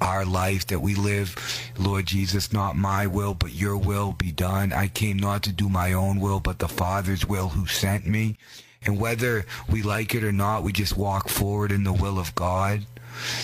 our 0.00 0.24
life 0.24 0.66
that 0.68 0.80
we 0.80 0.94
live. 0.94 1.34
Lord 1.76 2.06
Jesus, 2.06 2.52
not 2.52 2.76
my 2.76 3.06
will, 3.06 3.34
but 3.34 3.52
your 3.52 3.76
will 3.76 4.12
be 4.12 4.30
done. 4.30 4.72
I 4.72 4.88
came 4.88 5.16
not 5.16 5.42
to 5.44 5.52
do 5.52 5.68
my 5.68 5.92
own 5.92 6.20
will, 6.20 6.40
but 6.40 6.58
the 6.60 6.68
Father's 6.68 7.26
will 7.26 7.48
who 7.48 7.66
sent 7.66 8.06
me. 8.06 8.36
And 8.84 8.98
whether 8.98 9.44
we 9.68 9.82
like 9.82 10.14
it 10.14 10.24
or 10.24 10.32
not, 10.32 10.62
we 10.62 10.72
just 10.72 10.96
walk 10.96 11.28
forward 11.28 11.72
in 11.72 11.84
the 11.84 11.92
will 11.92 12.18
of 12.18 12.34
God. 12.34 12.86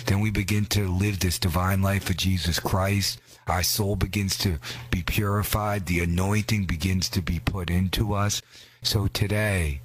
Then 0.07 0.20
we 0.20 0.31
begin 0.31 0.66
to 0.66 0.88
live 0.88 1.20
this 1.20 1.38
divine 1.38 1.83
life 1.83 2.09
of 2.09 2.16
Jesus 2.16 2.61
Christ. 2.61 3.20
Our 3.47 3.62
soul 3.62 3.97
begins 3.97 4.38
to 4.38 4.59
be 4.90 5.03
purified. 5.03 5.87
The 5.87 6.01
anointing 6.01 6.64
begins 6.64 7.09
to 7.11 7.20
be 7.20 7.40
put 7.40 7.68
into 7.70 8.14
us. 8.14 8.40
So 8.83 9.09
today, 9.09 9.81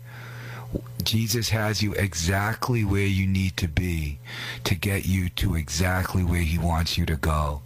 Jesus 1.03 1.49
has 1.49 1.81
you 1.81 1.93
exactly 1.93 2.83
where 2.83 3.07
you 3.07 3.25
need 3.25 3.57
to 3.57 3.67
be 3.67 4.19
to 4.63 4.75
get 4.75 5.05
you 5.05 5.29
to 5.29 5.55
exactly 5.55 6.23
where 6.23 6.41
he 6.41 6.57
wants 6.57 6.97
you 6.97 7.05
to 7.07 7.15
go. 7.15 7.61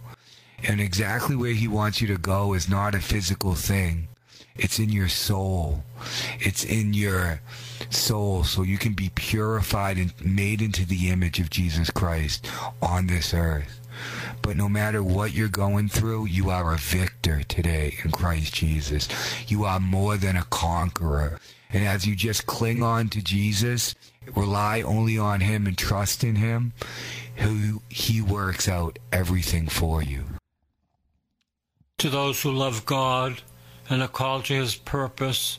And 0.66 0.80
exactly 0.80 1.36
where 1.36 1.52
he 1.52 1.68
wants 1.68 2.00
you 2.00 2.08
to 2.08 2.16
go 2.16 2.54
is 2.54 2.68
not 2.68 2.94
a 2.94 3.00
physical 3.00 3.54
thing. 3.54 4.08
It's 4.56 4.78
in 4.78 4.90
your 4.90 5.08
soul. 5.08 5.82
It's 6.38 6.64
in 6.64 6.94
your 6.94 7.40
soul 7.90 8.44
so 8.44 8.62
you 8.62 8.78
can 8.78 8.92
be 8.92 9.10
purified 9.14 9.98
and 9.98 10.12
made 10.24 10.62
into 10.62 10.86
the 10.86 11.10
image 11.10 11.40
of 11.40 11.50
Jesus 11.50 11.90
Christ 11.90 12.48
on 12.80 13.06
this 13.06 13.34
earth. 13.34 13.80
But 14.42 14.56
no 14.56 14.68
matter 14.68 15.02
what 15.02 15.32
you're 15.32 15.48
going 15.48 15.88
through, 15.88 16.26
you 16.26 16.50
are 16.50 16.72
a 16.72 16.78
victor 16.78 17.42
today 17.44 17.96
in 18.04 18.10
Christ 18.10 18.54
Jesus. 18.54 19.08
You 19.48 19.64
are 19.64 19.80
more 19.80 20.16
than 20.16 20.36
a 20.36 20.44
conqueror. 20.44 21.40
And 21.70 21.84
as 21.84 22.06
you 22.06 22.14
just 22.14 22.46
cling 22.46 22.82
on 22.82 23.08
to 23.08 23.22
Jesus, 23.22 23.94
rely 24.36 24.82
only 24.82 25.18
on 25.18 25.40
Him 25.40 25.66
and 25.66 25.76
trust 25.76 26.22
in 26.22 26.36
Him, 26.36 26.72
who 27.36 27.82
He 27.88 28.20
works 28.20 28.68
out 28.68 28.98
everything 29.12 29.66
for 29.68 30.02
you. 30.02 30.24
To 31.98 32.10
those 32.10 32.42
who 32.42 32.52
love 32.52 32.86
God 32.86 33.40
and 33.88 34.12
called 34.12 34.46
to 34.46 34.54
His 34.54 34.76
purpose, 34.76 35.58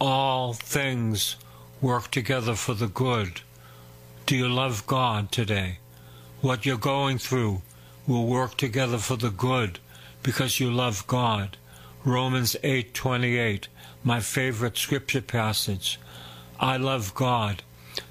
all 0.00 0.54
things 0.54 1.36
work 1.80 2.10
together 2.10 2.54
for 2.54 2.74
the 2.74 2.88
good. 2.88 3.40
Do 4.26 4.36
you 4.36 4.48
love 4.48 4.86
God 4.86 5.32
today? 5.32 5.78
What 6.40 6.64
you're 6.64 6.78
going 6.78 7.18
through 7.18 7.62
will 8.06 8.26
work 8.26 8.56
together 8.56 8.98
for 8.98 9.16
the 9.16 9.30
good 9.30 9.78
because 10.22 10.60
you 10.60 10.70
love 10.70 11.06
God. 11.06 11.56
Romans 12.04 12.56
8:28, 12.62 13.68
my 14.02 14.20
favorite 14.20 14.78
scripture 14.78 15.20
passage. 15.20 15.98
I 16.58 16.76
love 16.76 17.14
God. 17.14 17.62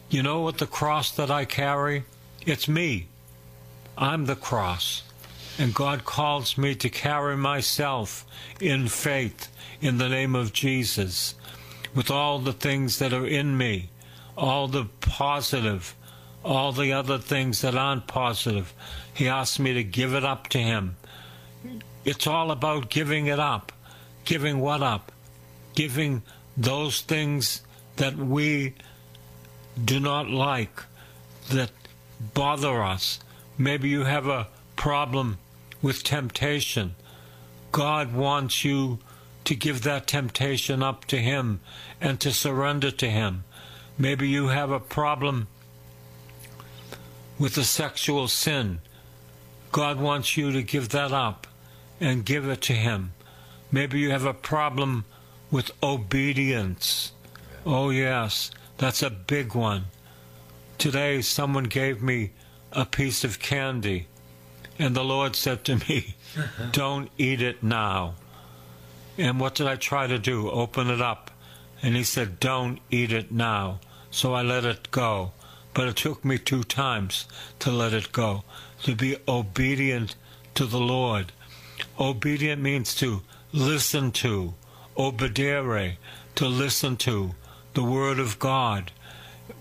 You 0.10 0.24
know 0.24 0.42
what 0.42 0.58
the 0.58 0.68
cross 0.68 1.12
that 1.12 1.32
I 1.32 1.46
carry? 1.46 2.04
It's 2.46 2.68
me. 2.68 3.08
I'm 3.98 4.26
the 4.26 4.36
cross. 4.36 5.04
And 5.58 5.74
God 5.74 6.06
calls 6.06 6.58
me 6.58 6.76
to 6.76 6.90
carry 6.90 7.36
myself 7.36 8.26
in 8.62 8.88
faith 8.88 9.50
in 9.82 9.98
the 9.98 10.10
name 10.10 10.36
of 10.36 10.54
Jesus 10.54 11.36
with 11.96 12.12
all 12.12 12.40
the 12.40 12.54
things 12.54 13.00
that 13.00 13.14
are 13.14 13.26
in 13.26 13.58
me, 13.58 13.90
all 14.38 14.68
the 14.68 14.86
positive, 15.02 15.96
all 16.44 16.72
the 16.72 16.94
other 16.94 17.18
things 17.18 17.62
that 17.62 17.76
aren't 17.76 18.08
positive. 18.08 18.74
He 19.14 19.28
asks 19.28 19.60
me 19.60 19.74
to 19.74 19.84
give 19.84 20.14
it 20.14 20.24
up 20.24 20.48
to 20.50 20.60
Him. 20.60 20.96
It's 22.06 22.28
all 22.28 22.52
about 22.52 22.90
giving 22.90 23.28
it 23.28 23.40
up. 23.40 23.72
Giving 24.24 24.60
what 24.60 24.82
up? 24.82 25.12
Giving 25.76 26.22
those 26.56 27.02
things 27.02 27.62
that 27.98 28.16
we 28.16 28.76
do 29.84 30.00
not 30.00 30.30
like, 30.30 30.84
that 31.50 31.72
bother 32.34 32.84
us. 32.84 33.20
Maybe 33.58 33.90
you 33.90 34.04
have 34.04 34.28
a 34.28 34.48
problem 34.80 35.38
with 35.82 36.06
temptation. 36.06 36.96
God 37.74 38.14
wants 38.14 38.64
you 38.64 39.00
to 39.44 39.54
give 39.54 39.84
that 39.84 40.08
temptation 40.08 40.82
up 40.82 41.04
to 41.06 41.18
Him 41.18 41.60
and 42.00 42.18
to 42.22 42.32
surrender 42.32 42.90
to 42.92 43.10
Him. 43.10 43.44
Maybe 43.98 44.30
you 44.30 44.48
have 44.48 44.72
a 44.72 44.80
problem 44.80 45.48
with 47.38 47.58
a 47.58 47.66
sexual 47.66 48.30
sin. 48.30 48.80
God 49.74 50.00
wants 50.00 50.38
you 50.38 50.54
to 50.54 50.64
give 50.64 50.88
that 50.90 51.12
up 51.12 51.46
and 52.00 52.24
give 52.24 52.48
it 52.48 52.62
to 52.62 52.74
Him. 52.74 53.12
Maybe 53.74 54.00
you 54.00 54.12
have 54.12 54.26
a 54.26 54.34
problem 54.34 55.04
with 55.52 55.72
obedience. 55.84 57.12
Oh, 57.66 57.90
yes, 57.90 58.50
that's 58.78 59.04
a 59.04 59.10
big 59.10 59.54
one. 59.54 59.88
Today, 60.78 61.22
someone 61.22 61.66
gave 61.66 62.02
me 62.02 62.32
a 62.72 62.86
piece 62.86 63.26
of 63.26 63.40
candy, 63.40 64.08
and 64.80 64.96
the 64.96 65.04
Lord 65.04 65.36
said 65.36 65.66
to 65.66 65.76
me, 65.76 66.16
Don't 66.72 67.12
eat 67.18 67.42
it 67.42 67.62
now. 67.62 68.16
And 69.18 69.40
what 69.40 69.56
did 69.56 69.68
I 69.68 69.76
try 69.76 70.08
to 70.08 70.18
do? 70.18 70.50
Open 70.50 70.90
it 70.90 71.02
up. 71.02 71.30
And 71.84 71.96
He 71.96 72.04
said, 72.04 72.40
Don't 72.40 72.80
eat 72.90 73.12
it 73.12 73.32
now. 73.32 73.82
So 74.10 74.34
I 74.34 74.42
let 74.42 74.64
it 74.64 74.90
go. 74.90 75.34
But 75.74 75.90
it 75.90 75.98
took 75.98 76.26
me 76.26 76.38
two 76.38 76.64
times 76.64 77.26
to 77.60 77.72
let 77.72 77.94
it 77.94 78.12
go, 78.12 78.44
to 78.84 78.96
be 78.96 79.18
obedient 79.28 80.16
to 80.56 80.66
the 80.66 80.80
Lord. 80.80 81.32
Obedient 82.00 82.62
means 82.62 82.96
to 82.96 83.22
listen 83.52 84.12
to, 84.12 84.54
obedere, 84.98 85.98
to 86.36 86.48
listen 86.48 86.98
to 86.98 87.36
the 87.74 87.84
Word 87.84 88.20
of 88.20 88.40
God. 88.40 88.92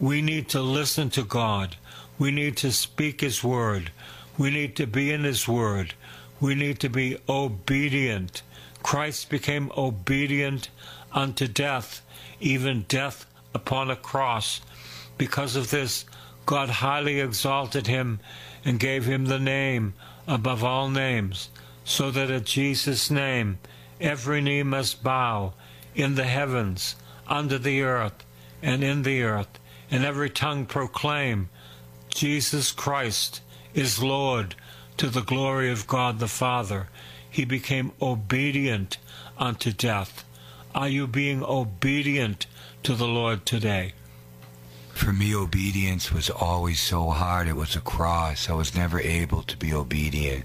We 0.00 0.22
need 0.22 0.48
to 0.50 0.61
listen 0.61 1.11
to 1.11 1.24
God. 1.24 1.76
We 2.18 2.31
need 2.31 2.57
to 2.59 2.72
speak 2.72 3.20
His 3.20 3.44
Word. 3.44 3.90
We 4.38 4.51
need 4.51 4.77
to 4.77 4.87
be 4.87 5.12
in 5.12 5.24
His 5.24 5.46
Word. 5.46 5.94
We 6.40 6.55
need 6.55 6.79
to 6.81 6.88
be 6.88 7.18
obedient. 7.29 8.42
Christ 8.83 9.29
became 9.29 9.72
obedient 9.77 10.70
unto 11.12 11.48
death, 11.48 12.01
even 12.40 12.85
death 12.88 13.27
upon 13.53 13.90
a 13.90 13.96
cross. 13.96 14.61
Because 15.16 15.57
of 15.57 15.70
this, 15.70 16.05
God 16.46 16.70
highly 16.70 17.20
exalted 17.20 17.87
him 17.87 18.20
and 18.64 18.81
gave 18.81 19.05
him 19.05 19.27
the 19.27 19.38
name 19.38 19.94
above 20.27 20.62
all 20.64 20.88
names, 20.88 21.51
so 21.85 22.11
that 22.11 22.31
at 22.31 22.44
Jesus' 22.44 23.11
name 23.11 23.59
every 24.01 24.40
knee 24.40 24.62
must 24.62 25.03
bow 25.03 25.53
in 25.94 26.14
the 26.14 26.24
heavens, 26.24 26.96
under 27.27 27.59
the 27.59 27.83
earth, 27.83 28.24
and 28.62 28.85
in 28.85 29.03
the 29.03 29.22
earth, 29.22 29.59
and 29.90 30.05
every 30.05 30.31
tongue 30.31 30.64
proclaim 30.64 31.48
Jesus 32.09 32.72
Christ 32.72 33.40
is 33.74 34.02
Lord 34.02 34.54
to 34.96 35.09
the 35.09 35.22
glory 35.22 35.70
of 35.70 35.87
God 35.87 36.18
the 36.18 36.28
Father. 36.28 36.88
He 37.31 37.44
became 37.44 37.92
obedient 38.00 38.98
unto 39.38 39.72
death. 39.72 40.24
Are 40.74 40.88
you 40.88 41.07
being 41.07 41.42
obedient 41.42 42.46
to 42.83 42.94
the 42.94 43.07
Lord 43.07 43.46
today? 43.46 43.92
For 44.92 45.12
me, 45.12 45.35
obedience 45.35 46.11
was 46.11 46.28
always 46.28 46.81
so 46.81 47.11
hard. 47.11 47.46
It 47.46 47.57
was 47.57 47.76
a 47.76 47.81
cross. 47.81 48.50
I 48.50 48.54
was 48.54 48.74
never 48.74 49.00
able 49.00 49.42
to 49.44 49.57
be 49.57 49.72
obedient. 49.72 50.44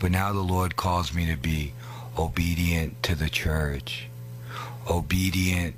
But 0.00 0.10
now 0.10 0.32
the 0.32 0.40
Lord 0.40 0.74
calls 0.76 1.14
me 1.14 1.26
to 1.26 1.36
be 1.36 1.72
obedient 2.18 3.02
to 3.04 3.14
the 3.14 3.30
church, 3.30 4.08
obedient 4.90 5.76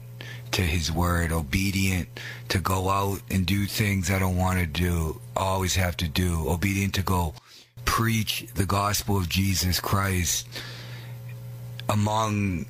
to 0.55 0.63
His 0.63 0.91
word, 0.93 1.33
obedient 1.33 2.09
to 2.49 2.61
go 2.61 2.89
out 2.89 3.21
and 3.29 3.45
do 3.45 3.67
things 3.67 4.09
I 4.09 4.21
don't 4.21 4.37
want 4.37 4.61
to 4.61 4.67
do, 4.67 5.21
always 5.37 5.75
have 5.75 5.97
to 5.97 6.09
do, 6.09 6.49
obedient 6.49 6.95
to 6.95 7.03
go 7.03 7.35
preach 7.85 8.47
the 8.55 8.65
gospel 8.65 9.17
of 9.17 9.29
Jesus 9.29 9.81
Christ 9.81 10.47
among 11.89 12.67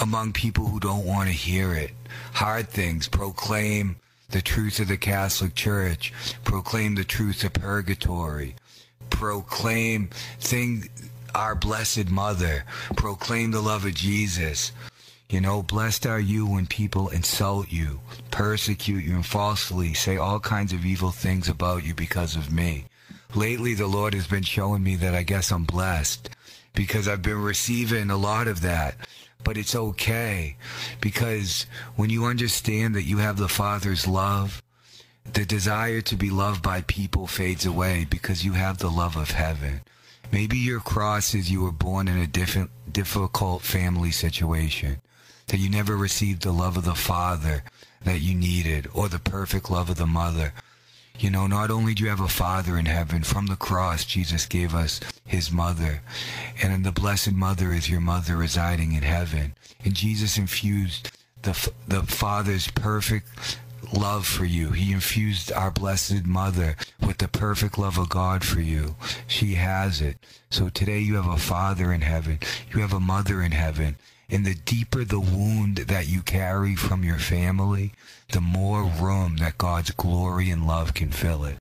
among 0.00 0.32
people 0.32 0.66
who 0.66 0.80
don't 0.80 1.04
want 1.04 1.28
to 1.28 1.34
hear 1.34 1.74
it. 1.74 1.90
Hard 2.32 2.70
things, 2.70 3.08
proclaim 3.08 3.96
the 4.30 4.40
truth 4.40 4.80
of 4.80 4.88
the 4.88 4.96
Catholic 4.96 5.54
Church, 5.54 6.14
proclaim 6.44 6.94
the 6.94 7.04
truth 7.04 7.44
of 7.44 7.52
purgatory, 7.52 8.56
proclaim 9.10 10.08
thing 10.40 10.88
our 11.34 11.54
blessed 11.54 12.08
mother, 12.08 12.64
proclaim 12.96 13.50
the 13.50 13.60
love 13.60 13.84
of 13.84 13.94
Jesus. 13.94 14.72
You 15.32 15.40
know, 15.40 15.62
blessed 15.62 16.04
are 16.04 16.20
you 16.20 16.46
when 16.46 16.66
people 16.66 17.08
insult 17.08 17.72
you, 17.72 18.00
persecute 18.30 19.02
you, 19.02 19.14
and 19.14 19.24
falsely 19.24 19.94
say 19.94 20.18
all 20.18 20.38
kinds 20.38 20.74
of 20.74 20.84
evil 20.84 21.10
things 21.10 21.48
about 21.48 21.84
you 21.86 21.94
because 21.94 22.36
of 22.36 22.52
me. 22.52 22.84
Lately, 23.34 23.72
the 23.72 23.86
Lord 23.86 24.12
has 24.12 24.26
been 24.26 24.42
showing 24.42 24.82
me 24.82 24.94
that 24.96 25.14
I 25.14 25.22
guess 25.22 25.50
I'm 25.50 25.64
blessed 25.64 26.28
because 26.74 27.08
I've 27.08 27.22
been 27.22 27.40
receiving 27.40 28.10
a 28.10 28.16
lot 28.18 28.46
of 28.46 28.60
that. 28.60 28.96
but 29.44 29.56
it's 29.56 29.74
okay 29.74 30.56
because 31.00 31.66
when 31.96 32.10
you 32.10 32.24
understand 32.24 32.94
that 32.94 33.02
you 33.04 33.18
have 33.18 33.36
the 33.38 33.48
Father's 33.48 34.06
love, 34.06 34.62
the 35.32 35.44
desire 35.44 36.00
to 36.02 36.16
be 36.16 36.30
loved 36.30 36.62
by 36.62 36.82
people 36.82 37.26
fades 37.26 37.64
away 37.66 38.06
because 38.08 38.44
you 38.44 38.52
have 38.52 38.78
the 38.78 38.90
love 38.90 39.16
of 39.16 39.30
heaven. 39.30 39.82
Maybe 40.30 40.58
your 40.58 40.80
cross 40.80 41.34
is 41.34 41.50
you 41.50 41.62
were 41.62 41.72
born 41.72 42.08
in 42.08 42.18
a 42.18 42.26
different, 42.26 42.70
difficult 42.90 43.62
family 43.62 44.10
situation, 44.10 45.00
that 45.48 45.58
you 45.58 45.68
never 45.68 45.96
received 45.96 46.42
the 46.42 46.52
love 46.52 46.76
of 46.76 46.84
the 46.84 46.94
Father 46.94 47.64
that 48.04 48.20
you 48.20 48.34
needed 48.34 48.88
or 48.94 49.08
the 49.08 49.18
perfect 49.18 49.70
love 49.70 49.90
of 49.90 49.96
the 49.96 50.06
mother. 50.06 50.52
You 51.18 51.30
know, 51.30 51.46
not 51.46 51.70
only 51.70 51.94
do 51.94 52.04
you 52.04 52.10
have 52.10 52.20
a 52.20 52.28
Father 52.28 52.76
in 52.76 52.86
heaven, 52.86 53.22
from 53.22 53.46
the 53.46 53.56
cross, 53.56 54.04
Jesus 54.04 54.46
gave 54.46 54.74
us 54.74 54.98
his 55.24 55.52
mother. 55.52 56.00
And 56.62 56.84
the 56.84 56.92
Blessed 56.92 57.32
Mother 57.32 57.72
is 57.72 57.88
your 57.88 58.00
mother 58.00 58.36
residing 58.36 58.92
in 58.92 59.02
heaven. 59.02 59.54
And 59.84 59.94
Jesus 59.94 60.38
infused 60.38 61.10
the, 61.42 61.70
the 61.86 62.02
Father's 62.02 62.68
perfect 62.70 63.58
love 63.92 64.26
for 64.26 64.44
you. 64.44 64.70
He 64.70 64.92
infused 64.92 65.52
our 65.52 65.70
Blessed 65.70 66.24
Mother 66.24 66.76
with 67.00 67.18
the 67.18 67.28
perfect 67.28 67.78
love 67.78 67.98
of 67.98 68.08
God 68.08 68.44
for 68.44 68.60
you. 68.60 68.96
She 69.26 69.54
has 69.54 70.00
it. 70.00 70.16
So 70.50 70.70
today 70.70 71.00
you 71.00 71.16
have 71.16 71.28
a 71.28 71.36
Father 71.36 71.92
in 71.92 72.00
heaven. 72.00 72.38
You 72.72 72.80
have 72.80 72.92
a 72.92 73.00
Mother 73.00 73.42
in 73.42 73.52
heaven. 73.52 73.96
And 74.30 74.46
the 74.46 74.54
deeper 74.54 75.04
the 75.04 75.20
wound 75.20 75.76
that 75.76 76.08
you 76.08 76.22
carry 76.22 76.74
from 76.74 77.04
your 77.04 77.18
family, 77.18 77.92
the 78.30 78.40
more 78.40 78.84
room 78.84 79.36
that 79.38 79.58
God's 79.58 79.90
glory 79.90 80.50
and 80.50 80.66
love 80.66 80.94
can 80.94 81.10
fill 81.10 81.44
it. 81.44 81.58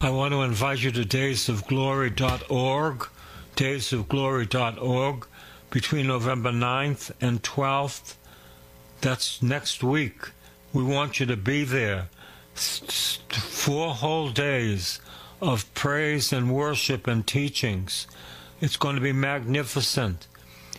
I 0.00 0.10
want 0.10 0.32
to 0.32 0.42
invite 0.42 0.82
you 0.82 0.90
to 0.90 1.02
daysofglory.org, 1.02 3.08
daysofglory.org, 3.56 5.26
between 5.70 6.06
November 6.06 6.52
9th 6.52 7.10
and 7.20 7.42
12th. 7.42 8.14
That's 9.00 9.42
next 9.42 9.82
week. 9.82 10.30
We 10.72 10.82
want 10.82 11.20
you 11.20 11.26
to 11.26 11.36
be 11.36 11.64
there. 11.64 12.08
Four 12.54 13.94
whole 13.94 14.30
days 14.30 15.00
of 15.40 15.72
praise 15.74 16.32
and 16.32 16.54
worship 16.54 17.06
and 17.06 17.26
teachings. 17.26 18.06
It's 18.60 18.76
going 18.76 18.96
to 18.96 19.02
be 19.02 19.12
magnificent. 19.12 20.26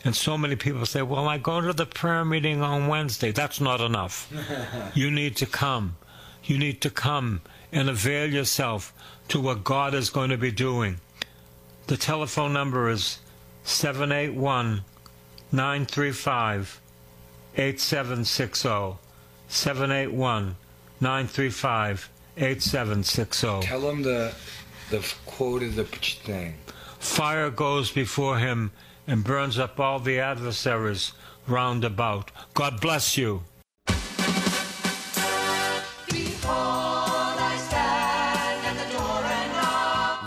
And 0.03 0.15
so 0.15 0.37
many 0.37 0.55
people 0.55 0.85
say, 0.85 1.01
Well, 1.01 1.27
I 1.27 1.37
go 1.37 1.61
to 1.61 1.73
the 1.73 1.85
prayer 1.85 2.23
meeting 2.23 2.61
on 2.61 2.87
Wednesday. 2.87 3.31
That's 3.31 3.59
not 3.59 3.81
enough. 3.81 4.31
you 4.93 5.11
need 5.11 5.35
to 5.37 5.45
come. 5.45 5.97
You 6.43 6.57
need 6.57 6.81
to 6.81 6.89
come 6.89 7.41
and 7.71 7.89
avail 7.89 8.31
yourself 8.31 8.93
to 9.29 9.39
what 9.39 9.63
God 9.63 9.93
is 9.93 10.09
going 10.09 10.29
to 10.29 10.37
be 10.37 10.51
doing. 10.51 10.99
The 11.87 11.97
telephone 11.97 12.53
number 12.53 12.89
is 12.89 13.19
781 13.63 14.83
935 15.51 16.81
8760. 17.55 18.97
781 19.49 20.55
935 20.99 22.09
8760. 22.37 23.67
Tell 23.67 23.81
them 23.81 24.03
the, 24.03 24.33
the 24.89 25.13
quote 25.25 25.63
of 25.63 25.75
the 25.75 25.85
thing. 25.85 26.55
Fire 26.99 27.49
goes 27.49 27.91
before 27.91 28.37
him 28.37 28.71
and 29.07 29.23
burns 29.23 29.57
up 29.57 29.79
all 29.79 29.99
the 29.99 30.19
adversaries 30.19 31.13
round 31.47 31.83
about. 31.83 32.31
God 32.53 32.79
bless 32.81 33.17
you. 33.17 33.43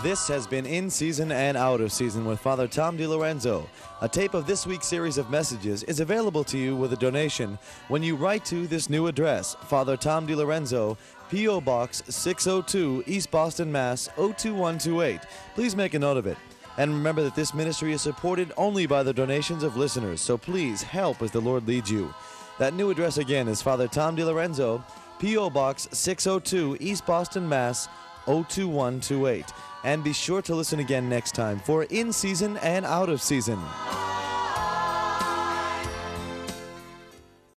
This 0.03 0.27
has 0.29 0.47
been 0.47 0.65
In 0.65 0.89
Season 0.89 1.31
and 1.31 1.55
Out 1.55 1.79
of 1.79 1.91
Season 1.91 2.25
with 2.25 2.39
Father 2.39 2.67
Tom 2.67 2.97
DiLorenzo. 2.97 3.67
A 4.01 4.09
tape 4.09 4.33
of 4.33 4.47
this 4.47 4.65
week's 4.65 4.87
series 4.87 5.19
of 5.19 5.29
messages 5.29 5.83
is 5.83 5.99
available 5.99 6.43
to 6.45 6.57
you 6.57 6.75
with 6.75 6.91
a 6.93 6.97
donation 6.97 7.59
when 7.87 8.01
you 8.01 8.15
write 8.15 8.43
to 8.45 8.65
this 8.65 8.89
new 8.89 9.05
address, 9.05 9.55
Father 9.67 9.95
Tom 9.95 10.25
DiLorenzo, 10.25 10.97
P.O. 11.29 11.61
Box 11.61 12.01
602, 12.09 13.03
East 13.05 13.29
Boston, 13.29 13.71
Mass. 13.71 14.07
02128. 14.15 15.21
Please 15.53 15.75
make 15.75 15.93
a 15.93 15.99
note 15.99 16.17
of 16.17 16.25
it. 16.25 16.37
And 16.77 16.93
remember 16.93 17.23
that 17.23 17.35
this 17.35 17.53
ministry 17.53 17.93
is 17.93 18.01
supported 18.01 18.51
only 18.57 18.85
by 18.85 19.03
the 19.03 19.13
donations 19.13 19.63
of 19.63 19.77
listeners, 19.77 20.21
so 20.21 20.37
please 20.37 20.81
help 20.81 21.21
as 21.21 21.31
the 21.31 21.41
Lord 21.41 21.67
leads 21.67 21.91
you. 21.91 22.13
That 22.59 22.73
new 22.73 22.89
address 22.89 23.17
again 23.17 23.47
is 23.47 23.61
Father 23.61 23.87
Tom 23.87 24.15
DiLorenzo, 24.15 24.83
P.O. 25.19 25.49
Box 25.49 25.87
602, 25.91 26.77
East 26.79 27.05
Boston, 27.05 27.47
Mass. 27.47 27.87
02128. 28.25 29.45
And 29.83 30.03
be 30.03 30.13
sure 30.13 30.41
to 30.43 30.55
listen 30.55 30.79
again 30.79 31.09
next 31.09 31.33
time 31.33 31.59
for 31.59 31.83
In 31.85 32.13
Season 32.13 32.57
and 32.57 32.85
Out 32.85 33.09
of 33.09 33.21
Season. 33.21 33.59